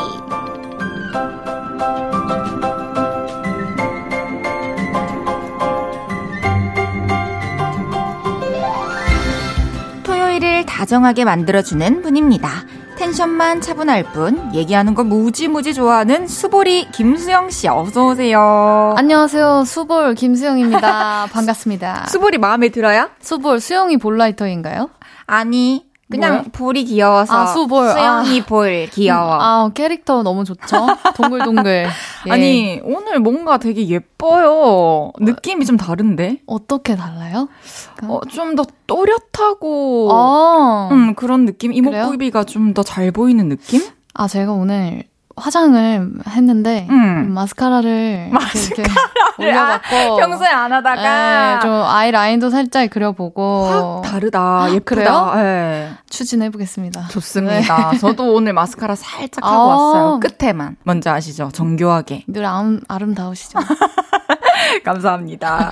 [10.04, 12.79] 토요일을 다정하게 만들어주는 분입니다.
[13.00, 18.94] 텐션만 차분할 뿐 얘기하는 거 무지무지 좋아하는 수보리 김수영 씨 어서 오세요.
[18.98, 19.64] 안녕하세요.
[19.66, 21.28] 수볼 김수영입니다.
[21.32, 22.08] 반갑습니다.
[22.08, 23.10] 수보리 마음에 들어요?
[23.22, 24.90] 수볼 수영이 볼라이터인가요?
[25.26, 26.44] 아니 그냥 뭐요?
[26.52, 27.90] 볼이 귀여워서 아, 수볼.
[27.92, 29.38] 수영이 볼 귀여워.
[29.40, 30.88] 아 캐릭터 너무 좋죠.
[31.16, 31.88] 동글동글.
[32.28, 32.32] 예.
[32.32, 35.12] 아니 오늘 뭔가 되게 예뻐요.
[35.20, 36.42] 느낌이 좀 다른데?
[36.48, 37.48] 어떻게 달라요?
[38.04, 41.74] 어, 좀 더 또렷하고 아, 음, 그런 느낌?
[41.74, 43.82] 이목구비가 좀 더 잘 보이는 느낌?
[44.14, 45.04] 아 제가 오늘
[45.40, 47.32] 화장을 했는데 음.
[47.32, 48.92] 마스카라를 이렇게, 이렇게
[49.40, 54.74] 올려봤고 평소에 안 하다가 예, 좀 아이라인도 살짝 그려보고 확 다르다.
[54.74, 54.82] 예쁘다.
[54.82, 55.32] 그래요?
[55.38, 55.90] 예.
[56.10, 57.08] 추진해 보겠습니다.
[57.10, 57.92] 좋습니다.
[58.00, 59.66] 저도 오늘 마스카라 살짝 하고 아.
[59.76, 60.20] 왔어요.
[60.20, 60.76] 끝에만.
[60.84, 61.50] 뭔지 아시죠?
[61.54, 62.24] 정교하게.
[62.28, 63.60] 늘 아름, 아름다우시죠?
[64.84, 65.70] 감사합니다.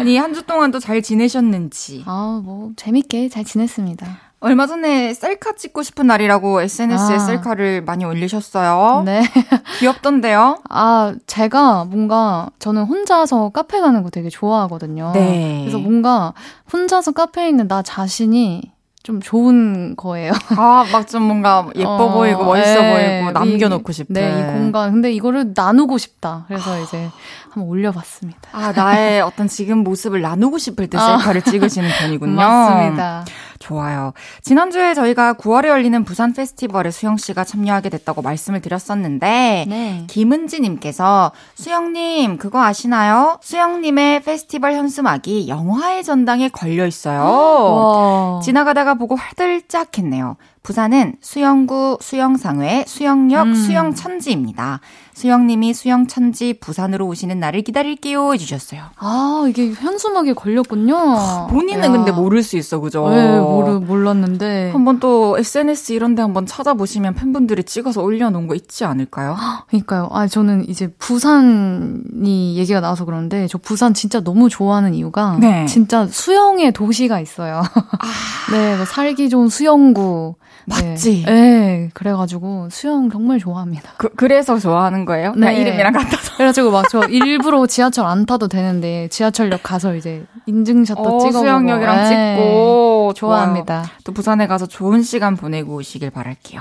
[0.00, 2.04] 아니, 한 주 동안 또 잘 지내셨는지.
[2.06, 4.06] 아, 뭐, 재밌게 잘 지냈습니다.
[4.42, 7.18] 얼마 전에 셀카 찍고 싶은 날이라고 SNS에 아.
[7.20, 9.02] 셀카를 많이 올리셨어요.
[9.04, 9.22] 네.
[9.78, 10.58] 귀엽던데요?
[10.68, 15.12] 아, 제가 뭔가, 저는 혼자서 카페 가는 거 되게 좋아하거든요.
[15.14, 15.60] 네.
[15.60, 16.34] 그래서 뭔가,
[16.72, 18.72] 혼자서 카페에 있는 나 자신이
[19.04, 20.32] 좀 좋은 거예요.
[20.56, 23.20] 아, 막 좀 뭔가 예뻐 어, 보이고 멋있어 네.
[23.20, 24.14] 보이고 남겨놓고 싶은.
[24.14, 24.92] 네, 이 공간.
[24.92, 26.44] 근데 이거를 나누고 싶다.
[26.46, 27.08] 그래서 이제
[27.50, 28.40] 한번 올려봤습니다.
[28.52, 31.18] 아, 나의 어떤 지금 모습을 나누고 싶을 때 아.
[31.18, 32.36] 셀카를 찍으시는 편이군요.
[32.36, 33.24] 맞습니다.
[33.62, 34.12] 좋아요.
[34.42, 40.04] 지난주에 저희가 9월에 열리는 부산 페스티벌에 수영 씨가 참여하게 됐다고 말씀을 드렸었는데 네.
[40.08, 43.38] 김은지님께서 수영님 그거 아시나요?
[43.40, 47.20] 수영님의 페스티벌 현수막이 영화의 전당에 걸려 있어요.
[47.22, 48.40] 와.
[48.42, 50.36] 지나가다가 보고 화들짝했네요.
[50.62, 53.54] 부산은 수영구 수영상회 수영역 음.
[53.54, 54.80] 수영천지입니다.
[55.14, 58.82] 수영님이 수영천지 부산으로 오시는 날을 기다릴게요 해주셨어요.
[58.96, 61.48] 아, 이게 현수막에 걸렸군요.
[61.50, 61.92] 본인은 야.
[61.92, 63.08] 근데 모를 수 있어, 그죠?
[63.10, 64.70] 네, 모르, 몰랐는데.
[64.72, 69.36] 한번 또 SNS 이런 데 한번 찾아보시면 팬분들이 찍어서 올려놓은 거 있지 않을까요?
[69.68, 70.08] 그러니까요.
[70.12, 75.66] 아, 저는 이제 부산이 얘기가 나와서 그러는데, 저 부산 진짜 너무 좋아하는 이유가, 네.
[75.66, 77.62] 진짜 수영의 도시가 있어요.
[78.50, 80.36] 네, 뭐 살기 좋은 수영구.
[80.66, 81.24] 맞지?
[81.26, 83.92] 네, 네, 그래가지고 수영 정말 좋아합니다.
[83.96, 85.32] 그, 그래서 좋아하는 거예요?
[85.34, 85.56] 나 네.
[85.60, 86.34] 이름이랑 같아서.
[86.36, 91.38] 그래가지고 막 저 일부러 지하철 안 타도 되는데, 지하철역 가서 이제 인증샷도 어, 찍어보고.
[91.38, 93.12] 수영역이랑 네, 찍고.
[93.14, 93.84] 좋아합니다.
[94.04, 96.60] 또 부산에 가서 좋은 시간 보내고 오시길 바랄게요.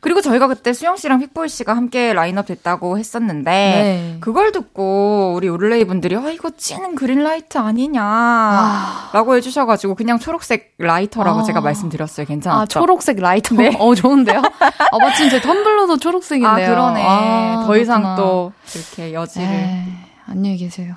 [0.00, 4.16] 그리고 저희가 그때 수영 씨랑 픽보이 씨가 함께 라인업 됐다고 했었는데, 네.
[4.20, 8.02] 그걸 듣고 우리 올레이 분들이, 어, 이거 찌는 green light 아니냐.
[8.02, 9.10] 아.
[9.12, 11.42] 라고 해주셔가지고, 그냥 초록색 라이터라고 아.
[11.44, 12.26] 제가 말씀드렸어요.
[12.26, 12.60] 괜찮았죠?
[12.60, 13.54] 아, 초록색 라이터.
[13.54, 13.76] 네.
[13.78, 14.42] 어, 좋은데요?
[14.60, 16.66] 아, 마침 제 텀블러도 초록색인데요.
[16.66, 17.02] 아, 그러네.
[17.06, 18.16] 아, 더 이상 그렇구나.
[18.16, 19.48] 또 이렇게 여지를.
[19.48, 19.84] 에이,
[20.30, 20.94] 안녕히 계세요.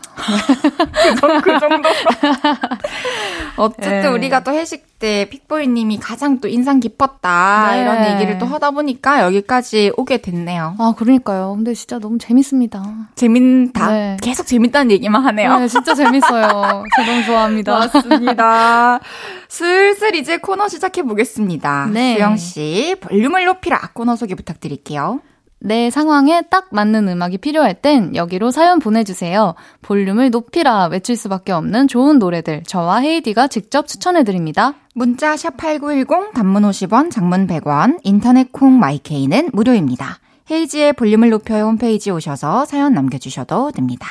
[1.42, 1.90] 그 정도.
[3.56, 4.08] 어쨌든 네.
[4.08, 7.82] 우리가 또 회식 때 픽보이님이 가장 또 인상 깊었다 네.
[7.82, 10.76] 이런 얘기를 또 하다 보니까 여기까지 오게 됐네요.
[10.78, 11.54] 아, 그러니까요.
[11.56, 12.84] 근데 진짜 너무 재밌습니다.
[13.16, 13.92] 재밌다.
[13.92, 14.18] 네.
[14.22, 15.60] 계속 재밌다는 얘기만 하네요.
[15.60, 16.84] 네, 진짜 재밌어요.
[16.96, 17.80] 저 너무 좋아합니다.
[17.80, 19.00] 맞습니다.
[19.48, 21.90] 슬슬 이제 코너 시작해 보겠습니다.
[21.92, 22.16] 네.
[22.16, 25.22] 수영 씨 볼륨을 높이라 코너 소개 부탁드릴게요.
[25.64, 29.54] 내 상황에 딱 맞는 음악이 필요할 땐 여기로 사연 보내주세요.
[29.84, 34.74] 볼륨을 높이라 외칠 수밖에 없는 좋은 노래들 저와 헤이디가 직접 추천해드립니다.
[34.96, 40.18] 문자 샵8910 단문 50원, 장문 100원, 인터넷 콩 마이케이는 무료입니다.
[40.50, 44.08] 헤이지의 볼륨을 높여요 홈페이지 오셔서 사연 남겨주셔도 됩니다.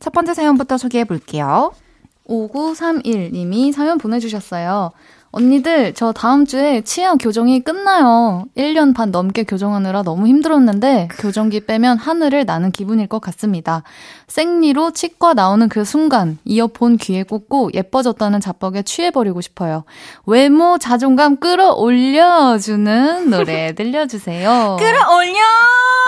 [0.00, 1.72] 첫 번째 사연부터 소개해 볼게요.
[2.26, 4.92] 5931님이 사연 보내주셨어요.
[5.36, 8.46] 언니들, 저 다음 주에 치아 교정이 끝나요.
[8.56, 13.82] 1년 반 넘게 교정하느라 너무 힘들었는데, 교정기 빼면 하늘을 나는 기분일 것 같습니다.
[14.28, 19.84] 생리로 치과 나오는 그 순간, 이어폰 귀에 꽂고 예뻐졌다는 자뻑에 취해버리고 싶어요.
[20.24, 24.78] 외모 자존감 끌어올려주는 노래 들려주세요.
[24.80, 25.38] 끌어올려!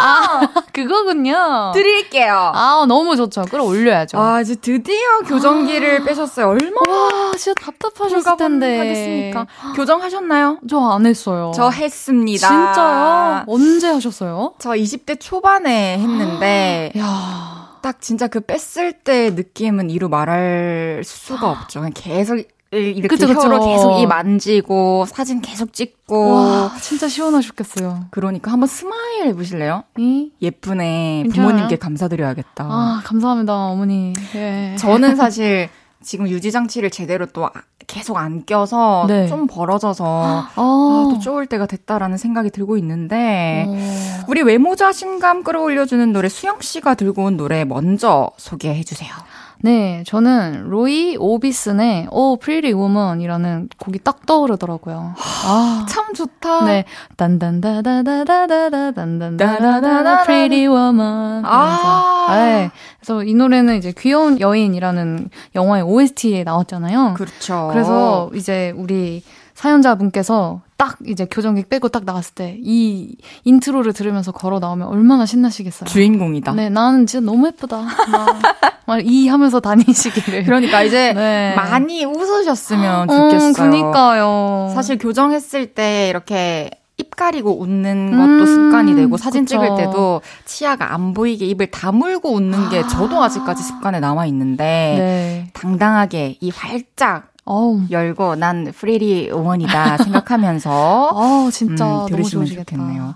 [0.00, 0.40] 아,
[0.72, 1.72] 그거군요.
[1.74, 2.52] 드릴게요.
[2.54, 3.42] 아, 너무 좋죠.
[3.42, 4.18] 끌어올려야죠.
[4.18, 6.48] 아, 이제 드디어 교정기를 빼셨어요.
[6.48, 8.78] 얼마나 와, 진짜 답답하셨을 텐데.
[9.18, 9.46] 하겠습니까?
[9.76, 10.58] 교정하셨나요?
[10.68, 11.52] 저 안 했어요.
[11.54, 12.48] 저 했습니다.
[12.48, 13.44] 진짜요?
[13.46, 14.54] 언제 하셨어요?
[14.58, 17.68] 저 20대 초반에 했는데 야.
[17.82, 21.80] 딱 진짜 그 뺐을 때 느낌은 이루 말할 수가 없죠.
[21.80, 22.38] 그냥 계속
[22.70, 23.40] 이렇게 그쵸, 그쵸.
[23.40, 28.06] 혀로 계속 이 만지고 사진 계속 찍고 와, 진짜 시원하셨겠어요.
[28.10, 29.84] 그러니까 한번 smile 해보실래요?
[29.96, 30.32] 이?
[30.42, 31.48] 예쁘네 괜찮아요?
[31.48, 32.64] 부모님께 감사드려야겠다.
[32.64, 34.12] 아, 감사합니다, 어머니.
[34.34, 34.76] 예.
[34.78, 35.70] 저는 사실
[36.02, 37.52] 지금 유지 장치를 제대로 또 아-
[37.86, 39.26] 계속 안 껴서 네.
[39.26, 41.10] 좀 벌어져서 아, 어.
[41.10, 44.24] 또 쪼을 때가 됐다라는 생각이 들고 있는데 어.
[44.28, 49.10] 우리 외모 자신감 끌어올려주는 노래 수영 씨가 들고 온 노래 먼저 소개해 주세요.
[49.60, 55.14] 네, 저는 로이 오비슨의 Oh, Pretty Woman이라는 곡이 딱 떠오르더라고요.
[55.16, 56.64] 아, 참 좋다.
[56.64, 56.84] 네.
[57.16, 61.42] 딴딴다다다다다다 딴딴다다다다 Pretty Woman.
[61.44, 62.26] 아.
[62.30, 62.70] 네.
[63.00, 67.14] 그래서 이 노래는 이제 귀여운 여인이라는 영화의 OST에 나왔잖아요.
[67.14, 67.68] 그렇죠.
[67.72, 69.22] 그래서 이제 우리
[69.54, 75.88] 사연자분께서 딱 이제 교정기 빼고 딱 나갔을 때 이 intro를 들으면서 걸어 나오면 얼마나 신나시겠어요.
[75.88, 76.52] 주인공이다.
[76.54, 77.82] 네, 나는 진짜 너무 예쁘다.
[78.86, 80.44] 막이 하면서 다니시기를.
[80.44, 81.52] 그러니까 이제 네.
[81.56, 83.52] 많이 웃으셨으면 음, 좋겠어요.
[83.70, 84.70] 그니까요.
[84.74, 89.60] 사실 교정했을 때 이렇게 입 가리고 웃는 음, 것도 습관이 되고 사진 그쵸.
[89.60, 95.50] 찍을 때도 치아가 안 보이게 입을 다물고 웃는 게 저도 아직까지 습관에 남아 있는데 네.
[95.52, 97.82] 당당하게 이 활짝 어우.
[97.90, 102.46] 열고 난 프리리 원이다 생각하면서 아, 진짜 음, 들으시면.
[102.46, 103.14] 좋겠네요.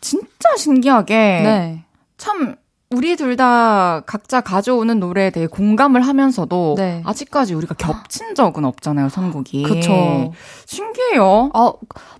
[0.00, 1.84] 진짜 신기하게 네.
[2.18, 2.56] 참
[2.90, 7.02] 우리 둘 다 각자 가져오는 노래에 대해 공감을 하면서도 네.
[7.06, 9.62] 아직까지 우리가 겹친 적은 없잖아요, 선곡이.
[9.62, 10.32] 그쵸.
[10.66, 11.50] 신기해요.
[11.54, 11.72] 아,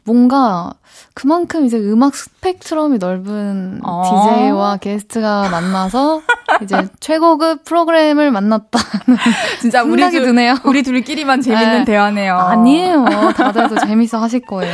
[0.05, 0.73] 뭔가
[1.21, 4.03] 그만큼 이제 음악 스펙트럼이 넓은 어.
[4.05, 6.23] DJ와 게스트가 만나서
[6.63, 9.19] 이제 최고급 프로그램을 만났다는
[9.61, 10.55] 진짜 우리 생각이 둘, 드네요.
[10.65, 11.85] 우리 둘끼리만 재밌는 네.
[11.85, 12.37] 대화네요.
[12.37, 13.05] 아니에요.
[13.37, 14.73] 다들도 재밌어 하실 거예요.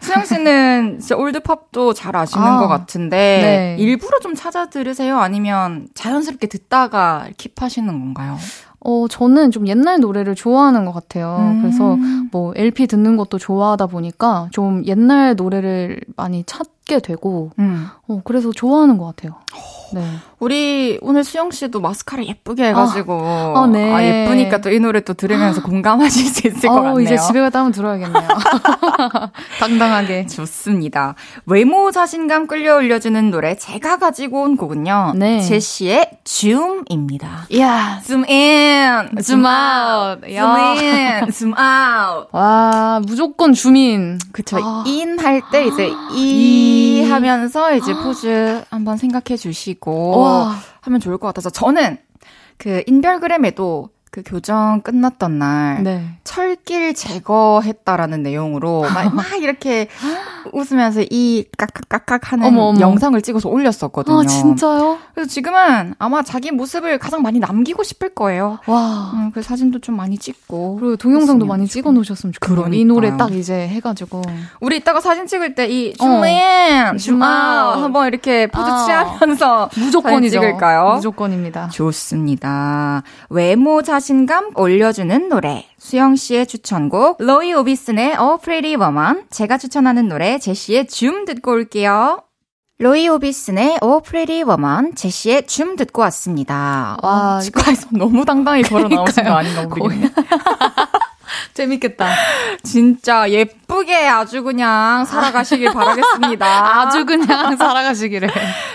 [0.00, 3.76] 수영 씨는 진짜 올드팝도 잘 아시는 아, 것 같은데 네.
[3.78, 5.18] 일부러 좀 찾아 들으세요?
[5.18, 8.36] 아니면 자연스럽게 듣다가 킵하시는 건가요?
[8.86, 11.36] 어, 저는 좀 옛날 노래를 좋아하는 것 같아요.
[11.40, 11.60] 음.
[11.60, 11.96] 그래서
[12.30, 17.88] 뭐 LP 듣는 것도 좋아하다 보니까 좀 옛날 노래를 많이 찾 게 되고, 음.
[18.08, 19.34] 어, 그래서 좋아하는 것 같아요.
[19.92, 20.04] 네.
[20.38, 23.14] 우리 오늘 수영 씨도 마스카라 예쁘게 해가지고
[23.56, 23.92] 아, 네.
[23.92, 27.00] 아, 예쁘니까 또 이 노래 또 들으면서 공감하실 수 있을 것 어, 같네요.
[27.00, 28.28] 이제 집에 갔다 한번 들어야겠네요.
[29.60, 30.26] 당당하게.
[30.26, 31.14] 좋습니다.
[31.46, 35.12] 외모 자신감 끌려 올려주는 노래 제가 가지고 온 곡은요.
[35.16, 35.40] 네.
[35.40, 37.46] 제시의 줌입니다.
[37.50, 38.00] 이야.
[38.04, 40.20] Zoom in, Zoom out.
[40.26, 40.74] zoom 야.
[40.78, 42.28] in, zoom out.
[42.32, 44.18] 와, 무조건 주민.
[44.32, 44.58] 그쵸.
[44.60, 44.84] 아.
[44.86, 46.75] in 할때 이제 이.
[46.76, 50.56] 이 하면서 이제 포즈 한번 생각해 주시고 와.
[50.82, 51.98] 하면 좋을 것 같아서 저는
[52.58, 56.16] 그 인별그램에도 그 교정 끝났던 날 네.
[56.24, 59.88] 철길 제거했다라는 내용으로 막, 막 이렇게
[60.52, 62.80] 웃으면서 이 깍깍깍깍 하는 어머, 어머.
[62.80, 64.20] 영상을 찍어서 올렸었거든요.
[64.20, 64.98] 아, 진짜요?
[65.14, 68.58] 그래서 지금은 아마 자기 모습을 가장 많이 남기고 싶을 거예요.
[68.66, 69.10] 와.
[69.14, 70.76] 음, 그 사진도 좀 많이 찍고.
[70.80, 71.66] 그리고 동영상도 많이.
[71.66, 72.66] 찍어 놓으셨으면 좋겠네요.
[72.68, 72.94] 이 그러니까요.
[72.94, 74.22] 노래 딱 이제 해 가지고.
[74.60, 76.04] 우리 이따가 사진 찍을 때이 어.
[76.04, 77.82] 줌인, 줌 아웃.
[77.82, 78.84] 한번 이렇게 포즈 아.
[78.84, 80.40] 취하면서 무조건이죠.
[80.40, 80.94] 찍을까요?
[80.94, 81.68] 무조건입니다.
[81.70, 83.02] 좋습니다.
[83.30, 85.66] 외모 자 신감 올려주는 노래.
[85.78, 89.24] 수영 씨의 추천곡, 로이 오비슨의 A Pretty Woman.
[89.30, 92.22] 제가 추천하는 노래, 제시의 줌 듣고 올게요.
[92.78, 96.96] 로이 오비슨의 A Pretty Woman, 제시의 줌 듣고 왔습니다.
[97.02, 100.10] 와, 와, 치과에서 너무 당당히 걸어 나오신 거 아닌가 모르겠네.
[101.54, 102.08] 재밌겠다.
[102.62, 106.46] 진짜 예쁘게 아주 그냥 살아가시길 바라겠습니다.
[106.80, 108.30] 아주 그냥 살아가시기를.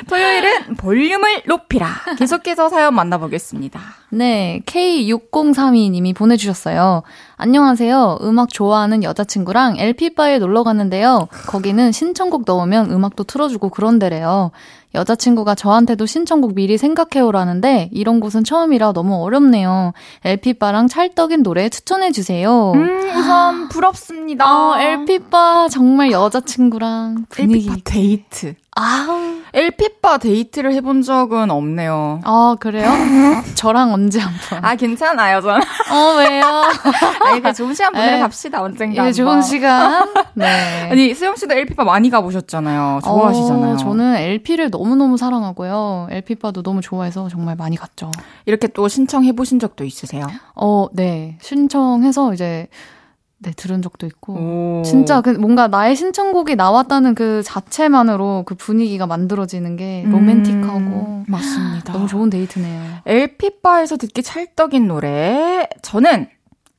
[0.07, 1.87] 토요일은 볼륨을 높이라.
[2.17, 3.79] 계속해서 사연 만나보겠습니다.
[4.09, 7.03] 네, K6032님이 보내주셨어요.
[7.37, 8.19] 안녕하세요.
[8.23, 11.27] 음악 좋아하는 여자친구랑 LP바에 놀러 갔는데요.
[11.47, 14.51] 거기는 신청곡 넣으면 음악도 틀어주고 그런데래요.
[14.93, 19.93] 여자친구가 저한테도 신청곡 미리 생각해오라는데 이런 곳은 처음이라 너무 어렵네요.
[20.25, 22.71] LP바랑 찰떡인 노래 추천해주세요.
[22.73, 24.45] 음, 우선 부럽습니다.
[24.45, 27.69] 아, LP바 정말 여자친구랑 분위기.
[27.69, 28.55] LP파 데이트.
[28.77, 29.05] 아,
[29.53, 32.21] LP바 데이트를 해본 적은 없네요.
[32.23, 32.89] 아 그래요?
[33.55, 34.63] 저랑 언제 한 번?
[34.63, 35.59] 아, 괜찮아요, 저는.
[35.91, 36.43] 어 왜요?
[37.25, 39.05] 아니, 그 좋은 시간 보내러 에, 갑시다, 언젠가.
[39.05, 39.41] 예, 좋은.
[39.41, 40.07] 시간.
[40.35, 40.87] 네.
[40.89, 43.01] 아니, 수영 씨도 LP바 많이 가보셨잖아요.
[43.03, 43.73] 좋아하시잖아요.
[43.73, 46.07] 어, 저는 LP를 너무너무 사랑하고요.
[46.09, 48.09] LP바도 너무 좋아해서 정말 많이 갔죠.
[48.45, 50.25] 이렇게 또 신청해보신 적도 있으세요?
[50.55, 51.37] 어, 네.
[51.41, 52.69] 신청해서 이제,
[53.43, 54.33] 네, 들은 적도 있고.
[54.33, 54.81] 오.
[54.83, 61.91] 진짜 그 뭔가 나의 신청곡이 나왔다는 그 자체만으로 그 분위기가 만들어지는 게 로맨틱하고 음, 맞습니다.
[61.91, 62.99] 너무 좋은 데이트네요.
[63.05, 65.67] LP바에서 듣기 찰떡인 노래.
[65.81, 66.27] 저는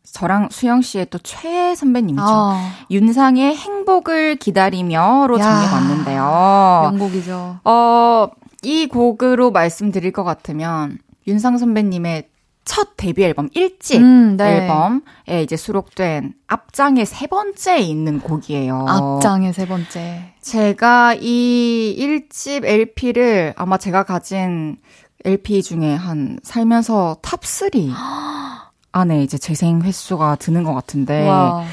[0.05, 2.23] 저랑 수영 씨의 또 최애 선배님이죠.
[2.25, 5.43] 아, 윤상의 행복을 기다리며로 야.
[5.43, 6.91] 정해봤는데요.
[6.91, 7.61] 명곡이죠.
[7.65, 8.29] 어,
[8.63, 12.29] 이 곡으로 말씀드릴 것 같으면 윤상 선배님의
[12.65, 14.63] 첫 데뷔 앨범 1집 음, 네.
[14.63, 18.87] 앨범에 이제 수록된 앞장의 세 번째에 있는 곡이에요.
[18.89, 20.35] 앞장의 세 번째.
[20.41, 24.77] 제가 이 1집 LP를 아마 제가 가진
[25.25, 27.93] LP 중에 한 살면서 top 3
[28.93, 31.65] 안에 이제 재생 횟수가 드는 것 같은데 와.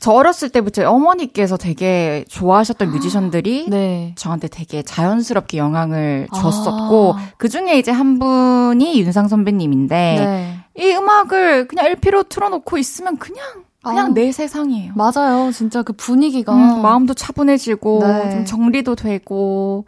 [0.00, 4.14] 저 어렸을 때부터 어머니께서 되게 좋아하셨던 뮤지션들이 네.
[4.16, 7.28] 저한테 되게 자연스럽게 영향을 줬었고 아.
[7.36, 10.58] 그 중에 이제 한 분이 윤상 선배님인데 네.
[10.78, 13.44] 이 음악을 그냥 LP로 틀어놓고 있으면 그냥
[13.82, 14.08] 그냥 아.
[14.14, 14.92] 내 세상이에요.
[14.96, 15.50] 맞아요.
[15.52, 16.52] 진짜 그 분위기가.
[16.52, 18.30] 음, 마음도 차분해지고 네.
[18.30, 19.84] 좀 정리도 되고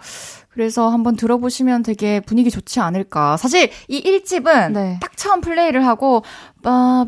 [0.61, 3.39] 그래서 한번 들어보시면 되게 분위기 좋지 않을까.
[3.39, 4.99] 사실 이 1집은 네.
[5.01, 6.23] 딱 처음 플레이를 하고
[6.63, 7.07] 빠바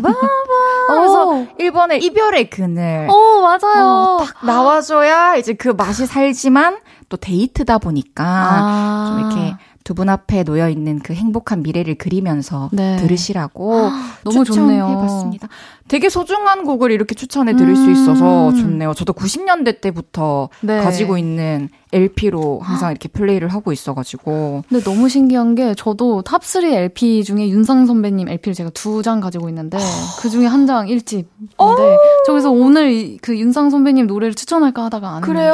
[0.00, 1.46] 빠바 오.
[1.58, 3.84] 1번의 이별의 그늘 오, 맞아요.
[3.84, 6.78] 어, 딱 나와줘야 이제 그 맛이 살지만
[7.08, 9.06] 또 데이트다 보니까 아.
[9.08, 9.56] 좀 이렇게
[9.90, 12.96] 두 분 앞에 놓여 있는 그 행복한 미래를 그리면서 네.
[12.98, 13.88] 들으시라고
[14.22, 14.84] 너무 좋네요.
[14.86, 15.48] 추천해봤습니다.
[15.88, 18.54] 되게 소중한 곡을 이렇게 추천해 드릴 수 있어서 음.
[18.56, 18.94] 좋네요.
[18.94, 20.78] 저도 90년대 때부터 네.
[20.80, 26.62] 가지고 있는 LP로 항상 이렇게 플레이를 하고 있어가지고 근데 너무 신기한 게 저도 top 3
[26.72, 29.76] LP 중에 윤상 선배님 LP를 제가 두 장 가지고 있는데
[30.22, 35.22] 그 중에 한 장 1집인데 저기서 오늘 이- 그 윤상 선배님 노래를 추천할까 하다가 안
[35.24, 35.50] 했는데.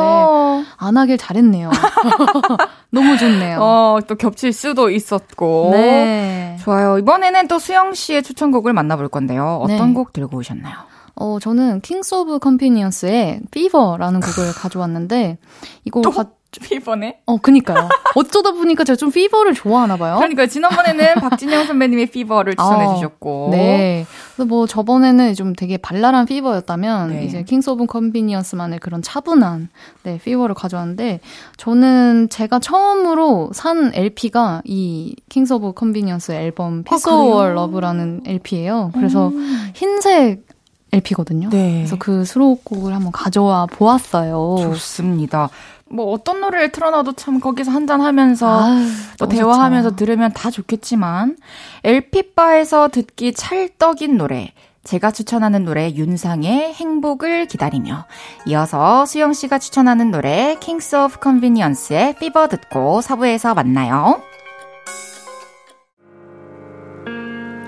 [0.76, 1.70] 안 하길 잘했네요.
[2.96, 3.58] 너무 좋네요.
[3.60, 5.70] 어, 또 겹칠 수도 있었고.
[5.72, 6.56] 네.
[6.62, 6.98] 좋아요.
[6.98, 9.60] 이번에는 또 수영 씨의 추천곡을 만나볼 건데요.
[9.62, 9.92] 어떤 네.
[9.94, 10.74] 곡 들고 오셨나요?
[11.14, 15.38] 어, 저는 Kings of Convenience의 Fever라는 곡을 가져왔는데
[15.84, 16.10] 이거 또?
[16.10, 16.26] 가,
[16.72, 17.18] 이번에?
[17.26, 17.88] 어, 그니까요.
[18.14, 20.16] 어쩌다 보니까 제가 좀 Fever를 좋아하나 봐요.
[20.16, 23.48] 그러니까 지난번에는 박진영 선배님의 Fever를 추천해 어, 주셨고.
[23.52, 24.06] 네.
[24.34, 27.24] 그래서 뭐 저번에는 좀 되게 발랄한 Fever였다면 네.
[27.24, 29.68] 이제 Kings of Convenience만의 그런 차분한
[30.02, 31.20] 네, Fever를 가져왔는데
[31.56, 37.08] 저는 제가 처음으로 산 LP가 이 Kings of Convenience 앨범 Peace?
[37.08, 38.90] or Love라는 LP예요.
[38.94, 39.32] 그래서
[39.74, 40.46] 흰색
[40.92, 41.48] LP거든요.
[41.50, 41.78] 네.
[41.78, 44.56] 그래서 그 수록곡을 한번 가져와 보았어요.
[44.60, 45.50] 좋습니다.
[45.88, 48.86] 뭐 어떤 노래를 틀어놔도 참 거기서 한잔 하면서 아유,
[49.18, 49.96] 또 대화하면서 좋죠.
[49.96, 51.36] 들으면 다 좋겠지만
[51.84, 58.06] LP바에서 듣기 찰떡인 노래 제가 추천하는 노래 윤상의 행복을 기다리며
[58.46, 64.22] 이어서 수영 씨가 추천하는 노래 Kings of Convenience의 Fever 듣고 4부에서 만나요.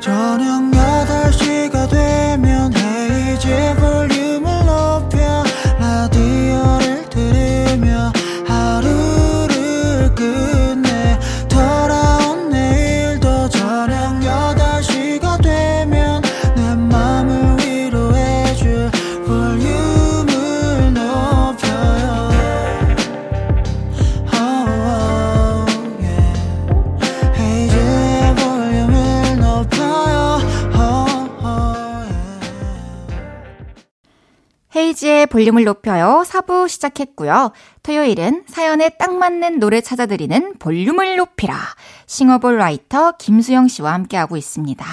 [0.00, 4.37] 저녁 8시가 되면 헤이즈 볼륨
[34.98, 36.22] 헤이지의 볼륨을 높여요.
[36.26, 37.52] 4부 시작했고요.
[37.82, 41.54] 토요일은 사연에 딱 맞는 노래 찾아드리는 볼륨을 높이라.
[42.06, 44.84] 싱어볼 라이터 김수영 씨와 함께하고 있습니다.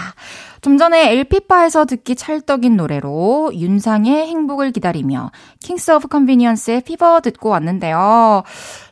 [0.61, 5.31] 좀 전에 LP바에서 듣기 찰떡인 노래로 윤상의 행복을 기다리며
[5.63, 8.43] Kings of Convenience의 Fever 듣고 왔는데요.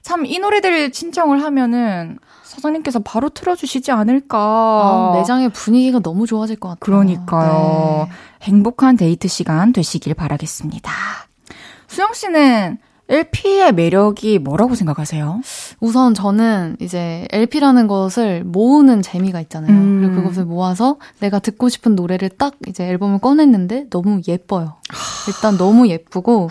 [0.02, 2.18] 참 이 노래들 신청을 하면은
[2.54, 4.38] 사장님께서 바로 틀어주시지 않을까.
[4.38, 6.80] 아, 매장의 분위기가 너무 좋아질 것 같아요.
[6.80, 8.08] 그러니까요.
[8.10, 8.14] 네.
[8.44, 10.92] 행복한 데이트 시간 되시길 바라겠습니다.
[11.88, 12.78] 수영 씨는
[13.10, 15.42] LP의 매력이 뭐라고 생각하세요?
[15.82, 19.72] 우선 저는 이제 LP라는 것을 모으는 재미가 있잖아요.
[19.74, 20.00] 음.
[20.02, 24.76] 그리고 그것을 모아서 내가 듣고 싶은 노래를 딱 이제 앨범을 꺼냈는데 너무 예뻐요.
[25.28, 26.50] 일단 너무 예쁘고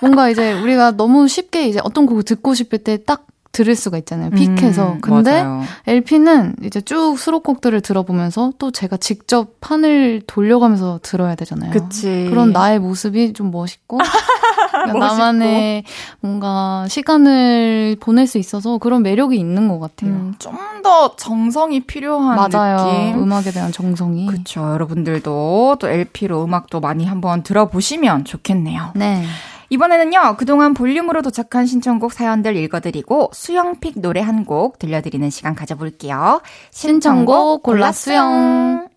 [0.00, 4.30] 뭔가 이제 우리가 너무 쉽게 이제 어떤 곡을 듣고 싶을 때 딱 들을 수가 있잖아요.
[4.30, 4.92] 픽해서.
[4.92, 5.62] 음, 근데 맞아요.
[5.86, 11.70] LP는 이제 쭉 수록곡들을 들어보면서 또 제가 직접 판을 돌려가면서 들어야 되잖아요.
[11.70, 12.26] 그치.
[12.28, 13.98] 그런 나의 모습이 좀 멋있고
[14.70, 15.84] 그러니까 나만의
[16.20, 20.10] 뭔가 시간을 보낼 수 있어서 그런 매력이 있는 것 같아요.
[20.10, 22.76] 음, 좀더 정성이 필요한 맞아요.
[22.76, 23.22] 느낌.
[23.22, 24.26] 음악에 대한 정성이.
[24.26, 24.60] 그렇죠.
[24.60, 28.92] 여러분들도 또 LP로 음악도 많이 한번 들어보시면 좋겠네요.
[28.94, 29.24] 네.
[29.70, 36.40] 이번에는요, 그동안 볼륨으로 도착한 신청곡 사연들 읽어드리고 수영픽 노래 한 곡 들려드리는 시간 가져볼게요.
[36.70, 38.88] 신청곡 골라 수영.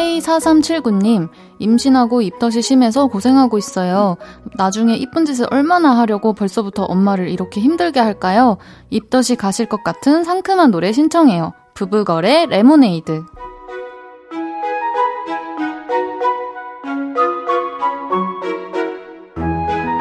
[0.00, 1.28] K4379님,
[1.58, 4.16] 임신하고 입덧이 심해서 고생하고 있어요.
[4.56, 8.56] 나중에 이쁜 짓을 얼마나 하려고 벌써부터 엄마를 이렇게 힘들게 할까요?
[8.88, 11.52] 입덧이 가실 것 같은 상큼한 노래 신청해요.
[11.74, 13.24] 부부걸의 레모네이드.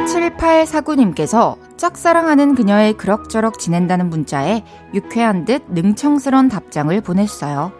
[0.07, 7.71] 칠 7849님께서 짝사랑하는 그녀의 그럭저럭 지낸다는 문자에 유쾌한 듯 능청스런 답장을 보냈어요.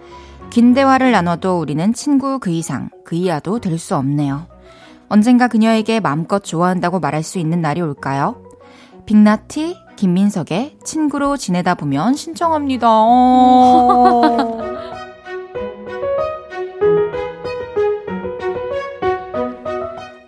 [0.50, 4.48] 긴 대화를 나눠도 우리는 친구 그 이상, 그 이하도 될 수 없네요.
[5.08, 8.44] 언젠가 그녀에게 마음껏 좋아한다고 말할 수 있는 날이 올까요?
[9.06, 12.88] 빅나티, 김민석의 친구로 지내다 보면 신청합니다.
[12.90, 14.60] 어.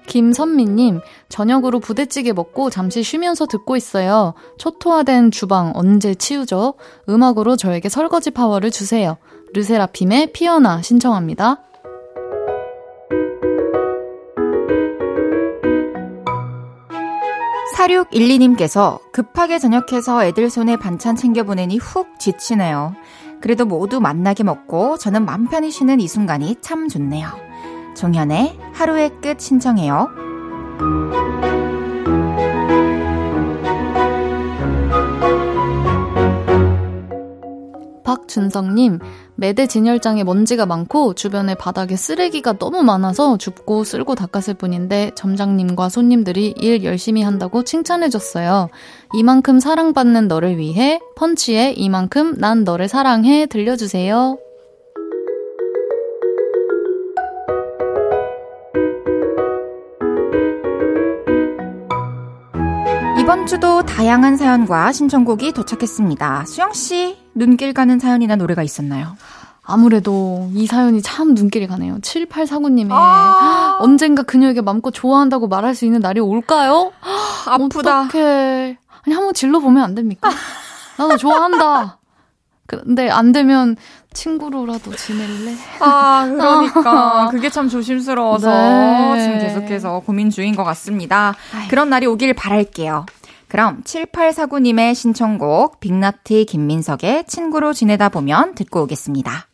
[0.07, 0.99] 김선미님,
[1.29, 4.33] 저녁으로 부대찌개 먹고 잠시 쉬면서 듣고 있어요.
[4.57, 6.73] 초토화된 주방 언제 치우죠?
[7.07, 9.17] 음악으로 저에게 설거지 파워를 주세요.
[9.53, 11.57] 르세라핌의 피어나 신청합니다.
[17.75, 22.93] 사육일리님께서 급하게 저녁해서 애들 손에 반찬 챙겨 보내니 훅 지치네요.
[23.41, 27.27] 그래도 모두 만나게 먹고 저는 맘 편히 쉬는 이 순간이 참 좋네요.
[27.95, 30.09] 종현의 하루의 끝 신청해요.
[38.03, 38.99] 박준성님,
[39.41, 46.53] 매대 진열장에 먼지가 많고 주변에 바닥에 쓰레기가 너무 많아서 줍고 쓸고 닦았을 뿐인데 점장님과 손님들이
[46.57, 48.69] 일 열심히 한다고 칭찬해줬어요.
[49.15, 54.37] 이만큼 사랑받는 너를 위해 펀치의 이만큼 난 너를 사랑해 들려주세요.
[63.19, 66.45] 이번 주도 다양한 사연과 신청곡이 도착했습니다.
[66.45, 69.15] 수영씨, 눈길 가는 사연이나 노래가 있었나요?
[69.63, 71.99] 아무래도 이 사연이 참 눈길이 가네요.
[71.99, 76.91] 7849님의 아~ 언젠가 그녀에게 마음껏 좋아한다고 말할 수 있는 날이 올까요?
[77.47, 78.01] 아프다.
[78.03, 78.77] 어떡해.
[79.05, 80.29] 아니, 한번 질러보면 안 됩니까?
[80.97, 81.99] 나도 좋아한다.
[82.67, 83.75] 근데 안 되면
[84.13, 85.55] 친구로라도 지낼래?
[85.79, 87.27] 아, 그러니까.
[87.31, 89.21] 그게 참 조심스러워서 네.
[89.21, 91.35] 지금 계속해서 고민 중인 것 같습니다.
[91.69, 93.05] 그런 날이 오길 바랄게요.
[93.51, 99.49] 그럼 7849님의 신청곡 빅나티 김민석의 친구로 지내다 보면 듣고 오겠습니다.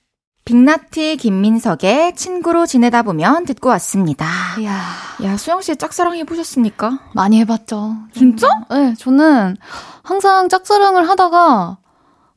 [0.45, 4.27] 빅나티 김민석의 친구로 지내다 보면 듣고 왔습니다.
[4.59, 4.79] 이야.
[5.23, 7.09] 야, 수영 씨 짝사랑 해보셨습니까?
[7.15, 7.95] 많이 해봤죠.
[8.13, 8.47] 진짜?
[8.69, 9.57] 네, 저는
[10.03, 11.79] 항상 짝사랑을 하다가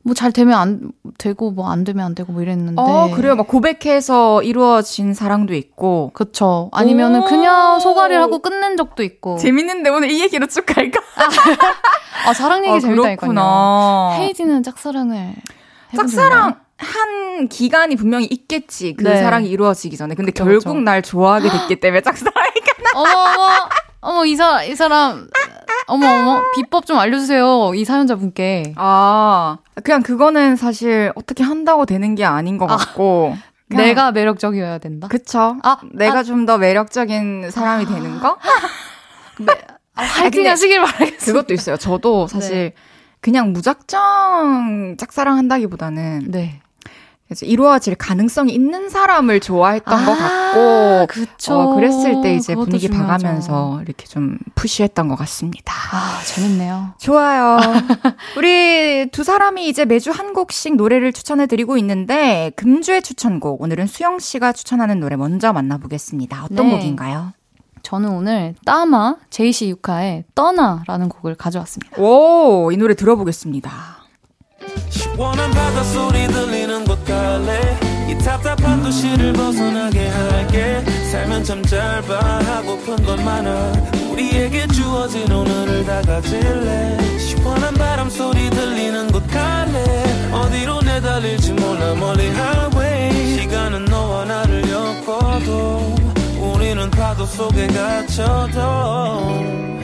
[0.03, 2.81] 뭐 잘 되면 안 되고 뭐 안 되면 안 되고 뭐 이랬는데.
[2.81, 3.35] 어, 그래요.
[3.35, 6.11] 막 고백해서 이루어진 사랑도 있고.
[6.13, 6.69] 그쵸.
[6.73, 7.25] 아니면은 오.
[7.25, 9.37] 그냥 소가리를 하고 끝낸 적도 있고.
[9.37, 11.01] 재밌는데 오늘 이 얘기로 쭉 갈까?
[12.25, 14.17] 아, 사랑 얘기 아, 재밌다니까요.
[14.19, 15.33] 헤이지는 짝사랑을
[15.95, 16.55] 짝사랑?
[16.77, 18.95] 한 기간이 분명히 있겠지.
[18.95, 19.21] 그 네.
[19.21, 20.15] 사랑이 이루어지기 전에.
[20.15, 20.73] 근데 그쵸, 결국 그쵸.
[20.79, 22.71] 날 좋아하게 됐기 때문에 짝사랑이니까.
[22.95, 23.69] 어머 어머
[24.01, 25.27] 어머 이 사람 이 사람
[25.87, 28.73] 어머 어머 비법 좀 알려주세요 이 사연자분께.
[28.75, 33.35] 아, 그냥 그거는 사실 어떻게 한다고 되는 게 아닌 것 같고.
[33.69, 35.07] 그냥- 내가 매력적이어야 된다.
[35.07, 35.55] 그쵸.
[35.63, 38.37] 아, 내가 좀더 매력적인 사람이 되는 거?
[39.95, 41.25] 아, 화이팅 근데 하시길 바라겠습니다.
[41.25, 41.77] 그것도 있어요.
[41.77, 42.73] 저도 사실
[43.21, 46.60] 그냥 무작정 짝사랑 한다기보다는 네.
[47.31, 51.55] 그래서 이루어질 가능성이 있는 사람을 좋아했던 것 아, 같고 그쵸.
[51.57, 53.23] 어, 그랬을 때 이제 분위기 중요하죠.
[53.23, 55.73] 봐가면서 이렇게 좀 푸시했던 것 같습니다.
[55.93, 56.95] 아 재밌네요.
[56.97, 57.57] 좋아요.
[58.35, 64.19] 우리 두 사람이 이제 매주 한 곡씩 노래를 추천해 드리고 있는데 금주의 추천곡 오늘은 수영
[64.19, 66.43] 씨가 추천하는 노래 먼저 만나보겠습니다.
[66.43, 66.75] 어떤 네.
[66.75, 67.31] 곡인가요?
[67.81, 71.95] 저는 오늘 따마 제이시 유카의 떠나라는 곡을 가져왔습니다.
[72.01, 73.71] 오, 이 노래 들어보겠습니다.
[74.89, 76.60] 시원한 바닷소리 들리는 곳
[77.05, 77.77] 갈래?
[78.09, 80.83] 이 답답한 도시를 벗어나게 할게.
[81.11, 83.73] 살면 참 짧아 하고픈 건 많아
[84.11, 87.17] 우리에게 주어진 오늘을 다 가질래?
[87.17, 90.31] 시원한 바람 소리 들리는 곳 갈래?
[90.31, 93.39] 어디로 내달릴지 몰라 멀리 highway.
[93.39, 96.10] 시간은 너와 나를 엮어도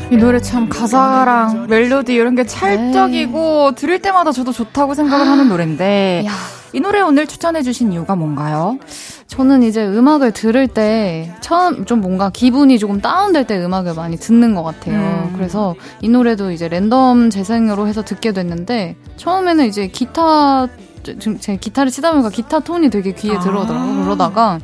[0.09, 6.23] 이 노래 참 가사랑 멜로디 이런 게 찰떡이고 들을 때마다 저도 좋다고 생각을 하는 노래인데
[6.25, 6.31] 야.
[6.71, 8.79] 이 노래 오늘 추천해 주신 이유가 뭔가요?
[9.27, 14.55] 저는 이제 음악을 들을 때 처음 좀 뭔가 기분이 조금 다운될 때 음악을 많이 듣는
[14.55, 14.97] 것 같아요.
[14.97, 15.33] 음.
[15.35, 20.67] 그래서 이 노래도 이제 랜덤 재생으로 해서 듣게 됐는데 처음에는 이제 기타
[21.03, 23.39] 지금 제 기타를 치다 보니까 기타 톤이 되게 귀에 아.
[23.39, 24.03] 들어오더라고요.
[24.03, 24.59] 그러다가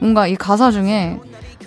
[0.00, 1.18] 뭔가 이 가사 중에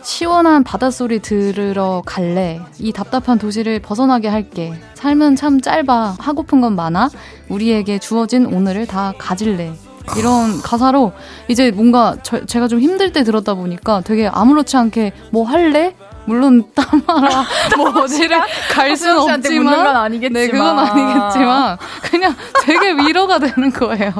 [0.04, 2.60] 시원한 바닷소리 들으러 갈래.
[2.80, 4.74] 이 답답한 도시를 벗어나게 할게.
[4.95, 6.16] 삶은 참 짧아.
[6.20, 7.10] 하고픈 건 많아.
[7.49, 9.74] 우리에게 주어진 오늘을 다 가질래.
[10.18, 11.14] 이런 가사로
[11.47, 15.95] 이제 뭔가 저- 제가 좀 힘들 때 들었다 보니까 되게 아무렇지 않게 뭐 할래?
[16.26, 17.43] 물론 따마라
[17.78, 18.39] 뭐 어디를
[18.72, 20.34] 갈 수는 수영 씨한테 묻는 건 없지만 아니겠지만.
[20.34, 24.13] 네 그건 아니겠지만 그냥 되게 위로가 되는 거예요.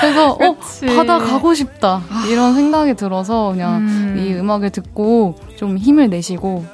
[0.00, 0.32] 그래서.
[0.32, 0.56] 어
[0.96, 4.16] 바다 가고 싶다 이런 생각이 들어서 그냥 음.
[4.18, 6.64] 이 음악을 듣고 좀 힘을 내시고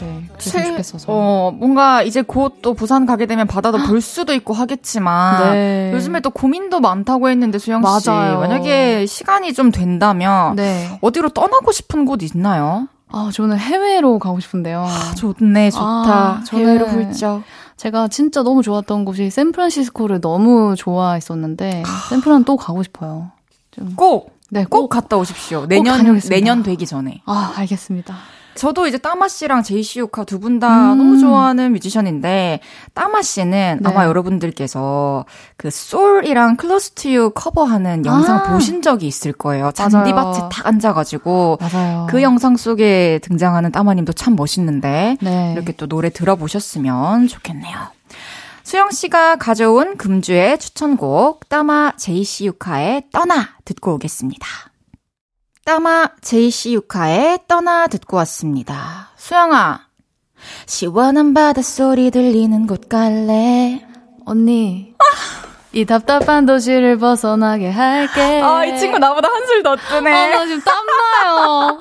[0.00, 5.52] 네 좋겠어서 어, 뭔가 이제 곧 또 부산 가게 되면 바다도 볼 수도 있고 하겠지만
[5.52, 5.90] 네.
[5.94, 8.40] 요즘에 또 고민도 많다고 했는데 수영 씨 맞아요.
[8.40, 10.98] 만약에 시간이 좀 된다면 네.
[11.00, 12.88] 어디로 떠나고 싶은 곳 있나요?
[13.08, 14.80] 아 저는 해외로 가고 싶은데요.
[14.80, 17.42] 아, 좋네 좋다 아, 해외로 훌쩍
[17.76, 23.30] 제가 진짜 너무 좋았던 곳이 샌프란시스코를 너무 좋아했었는데 샌프란 또 가고 싶어요.
[23.70, 23.94] 좀.
[23.96, 25.66] 꼭 네, 꼭 갔다 오십시오.
[25.66, 26.20] 내년.
[26.28, 27.22] 내년 되기 전에.
[27.24, 28.14] 아, 알겠습니다.
[28.54, 30.98] 저도 이제 따마 씨랑 제이시 유카 두 분다 음.
[30.98, 32.60] 너무 좋아하는 뮤지션인데
[32.94, 33.88] 따마 씨는 네.
[33.88, 35.24] 아마 여러분들께서
[35.56, 38.42] 그 소울이랑 클로스 투유 커버하는 영상 아.
[38.52, 39.72] 보신 적이 있을 거예요.
[39.72, 42.06] 잔디밭에 탁 앉아가지고 맞아요.
[42.10, 45.52] 그 영상 속에 등장하는 따마님도 참 멋있는데 네.
[45.52, 47.78] 이렇게 또 노래 들어보셨으면 좋겠네요.
[48.62, 54.46] 수영 씨가 가져온 금주의 추천곡 따마 제이시 유카의 떠나 듣고 오겠습니다.
[55.64, 59.08] 따마 제이시 유카의 떠나 듣고 왔습니다.
[59.16, 59.80] 수영아,
[60.66, 63.82] 시원한 바닷소리 들리는 곳 갈래?
[64.26, 64.92] 언니.
[65.72, 68.40] 이 답답한 도시를 벗어나게 할게.
[69.00, 69.76] 나보다 한술 더
[70.14, 71.78] 아, 나 지금 땀나요.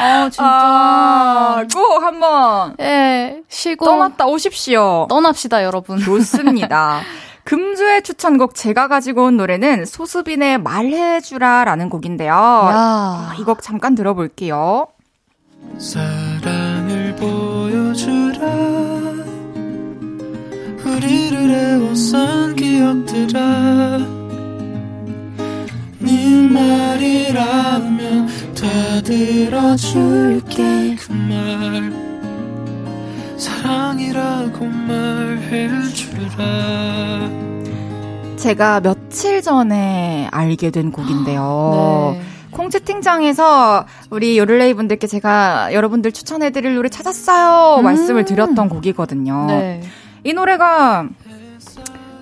[0.00, 0.44] 아, 진짜.
[0.44, 3.84] 아, 꼭 한번 예, 쉬고.
[3.84, 5.06] 떠났다 오십시오.
[5.08, 5.98] 떠납시다, 여러분.
[5.98, 7.00] 좋습니다.
[7.46, 12.32] 금주의 추천곡 제가 가지고 온 노래는 소수빈의 말해주라라는 곡인데요.
[12.34, 13.34] 야.
[13.38, 14.88] 이곡 잠깐 들어볼게요.
[15.78, 18.46] 사랑을 보여주라
[20.84, 23.98] 우리를 애워싼 기억들아
[26.00, 31.92] 네 말이라면 다 들어줄게 그 말
[33.38, 36.05] 사랑이라고 말해주라
[38.36, 42.14] 제가 며칠 전에 알게 된 곡인데요.
[42.14, 42.22] 네.
[42.52, 47.84] 콩 채팅장에서 우리 요를레이 분들께 제가 여러분들 추천해드릴 노래 찾았어요 음.
[47.84, 49.46] 말씀을 드렸던 곡이거든요.
[49.46, 49.82] 네.
[50.24, 51.08] 이 노래가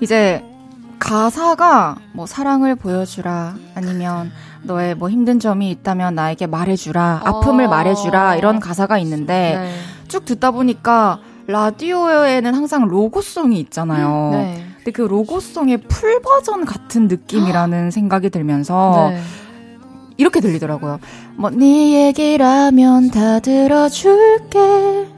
[0.01, 0.42] 이제
[0.99, 4.32] 가사가 뭐 사랑을 보여주라 아니면
[4.62, 7.68] 너의 뭐 힘든 점이 있다면 나에게 말해주라 아픔을 어.
[7.68, 9.74] 말해주라 이런 가사가 있는데 네.
[10.09, 14.30] 쭉 듣다 보니까 라디오에는 항상 로고송이 있잖아요.
[14.32, 14.64] 네.
[14.76, 19.20] 근데 그 로고송의 풀 버전 같은 느낌이라는 생각이 들면서 네.
[20.16, 21.01] 이렇게 들리더라고요.
[21.36, 25.09] 뭐 네 얘기라면 다 들어줄게.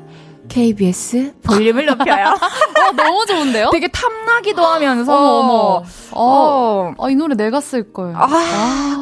[0.48, 2.26] KBS 볼륨을 높여요.
[2.36, 3.70] 어, 너무 좋은데요?
[3.70, 5.52] 되게 탐나기도 하면서 어머, 어머.
[5.54, 6.94] 어, 어.
[6.98, 8.12] 아, 이 노래 내가 쓸 걸.
[8.16, 8.26] 아,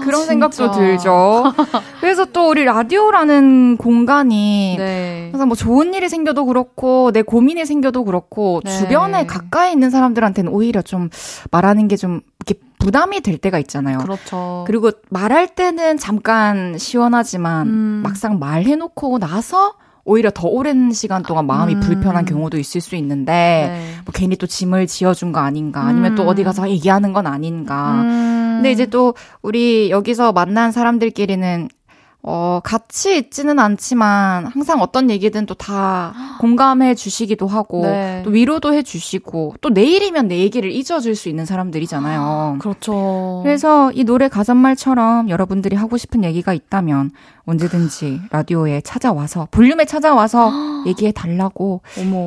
[0.04, 0.26] 그런 진짜.
[0.26, 1.52] 생각도 들죠.
[2.00, 5.28] 그래서 또 우리 라디오라는 공간이 네.
[5.32, 8.70] 항상 뭐 좋은 일이 생겨도 그렇고 내 고민이 생겨도 그렇고 네.
[8.78, 11.08] 주변에 가까이 있는 사람들한테는 오히려 좀
[11.50, 13.98] 말하는 게 좀 이렇게 부담이 될 때가 있잖아요.
[13.98, 14.64] 그렇죠.
[14.66, 18.00] 그리고 말할 때는 잠깐 시원하지만 음.
[18.04, 19.74] 막상 말해놓고 나서
[20.04, 21.80] 오히려 더 오랜 시간 동안 마음이 음.
[21.80, 23.94] 불편한 경우도 있을 수 있는데 네.
[24.04, 26.28] 뭐 괜히 또 짐을 지어준 거 아닌가 아니면 또 음.
[26.28, 28.56] 어디 가서 얘기하는 건 아닌가 음.
[28.56, 31.68] 근데 이제 또 우리 여기서 만난 사람들끼리는
[32.26, 38.22] 어, 같이 있지는 않지만 항상 어떤 얘기든 또 다 공감해 주시기도 하고 네.
[38.24, 42.56] 또 위로도 해 주시고 또 내일이면 내 얘기를 잊어줄 수 있는 사람들이잖아요.
[42.58, 43.40] 그렇죠.
[43.44, 47.12] 그래서 이 노래 가사말처럼 여러분들이 하고 싶은 얘기가 있다면
[47.46, 50.50] 언제든지 라디오에 찾아와서 볼륨에 찾아와서
[50.86, 51.82] 얘기해 달라고.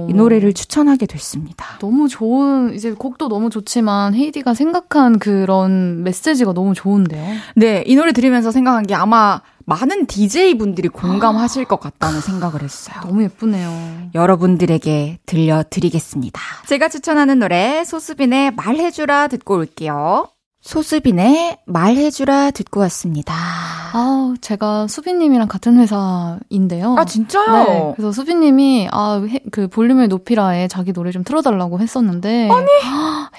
[0.10, 1.66] 이 노래를 추천하게 됐습니다.
[1.80, 7.24] 너무 좋은 이제 곡도 너무 좋지만 헤이디가 생각한 그런 메시지가 너무 좋은데요.
[7.56, 13.01] 네, 이 노래 들으면서 생각한 게 아마 많은 DJ 분들이 공감하실 것 같다는 생각을 했어요.
[13.03, 14.11] 너무 예쁘네요.
[14.15, 16.41] 여러분들에게 들려드리겠습니다.
[16.68, 20.30] 제가 추천하는 노래 소수빈의 말해주라 듣고 올게요.
[20.68, 23.34] 소수빈의 말해주라 듣고 왔습니다.
[23.34, 26.97] 아, 제가 수빈님이랑 같은 회사인데요.
[26.99, 27.63] 아, 진짜요?
[27.63, 27.93] 네.
[27.95, 32.49] 그래서 수빈님이, 아, 해, 그 볼륨을 높이라에 자기 노래 좀 틀어달라고 했었는데.
[32.51, 32.68] 아니!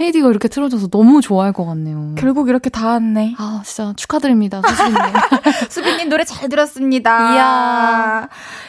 [0.00, 2.14] 헤이디가 이렇게 틀어줘서 너무 좋아할 것 같네요.
[2.16, 3.34] 결국 이렇게 다 왔네.
[3.36, 4.96] 아, 진짜 축하드립니다, 수빈님.
[5.68, 7.34] 수빈님 노래 잘 들었습니다.
[7.34, 8.28] 이야.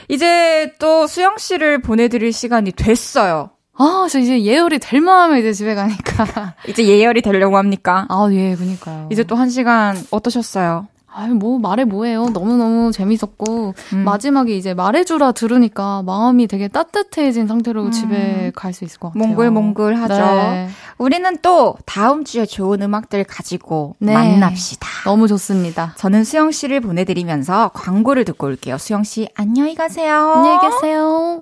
[0.09, 3.51] 이제 또 수영씨를 보내드릴 시간이 됐어요.
[3.79, 6.53] 아, 저 이제 예열이 될 마음에 이제 집에 가니까.
[6.67, 8.05] 이제 예열이 되려고 합니까?
[8.09, 9.07] 아, 예, 그니까요.
[9.11, 10.87] 이제 또 한 시간 어떠셨어요?
[11.11, 12.29] 아유, 뭐, 말해 뭐해요.
[12.29, 13.97] 너무너무 재밌었고, 음.
[14.03, 17.91] 마지막에 이제 말해주라 들으니까 마음이 되게 따뜻해진 상태로 음.
[17.91, 19.27] 집에 갈 수 있을 것 같아요.
[19.27, 20.13] 몽글몽글 하죠.
[20.13, 20.69] 네.
[20.99, 24.13] 우리는 또 다음 주에 좋은 음악들 가지고 네.
[24.13, 24.87] 만납시다.
[25.05, 25.93] 너무 좋습니다.
[25.97, 28.77] 저는 수영 씨를 보내드리면서 광고를 듣고 올게요.
[28.77, 30.33] 수영 씨 안녕히 가세요.
[30.35, 31.41] 안녕히 계세요.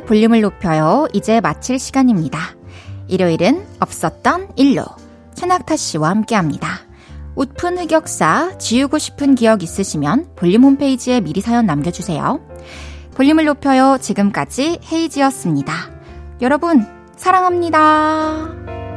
[0.00, 1.06] 볼륨을 높여요.
[1.12, 2.38] 이제 마칠 시간입니다.
[3.08, 4.84] 일요일은 없었던 일로
[5.34, 6.68] 최낙타 씨와 함께합니다.
[7.34, 12.40] 웃픈 흑역사 지우고 싶은 기억 있으시면 볼륨 홈페이지에 미리 사연 남겨주세요.
[13.14, 13.98] 볼륨을 높여요.
[14.00, 15.72] 지금까지 헤이지였습니다.
[16.40, 16.84] 여러분
[17.16, 18.87] 사랑합니다.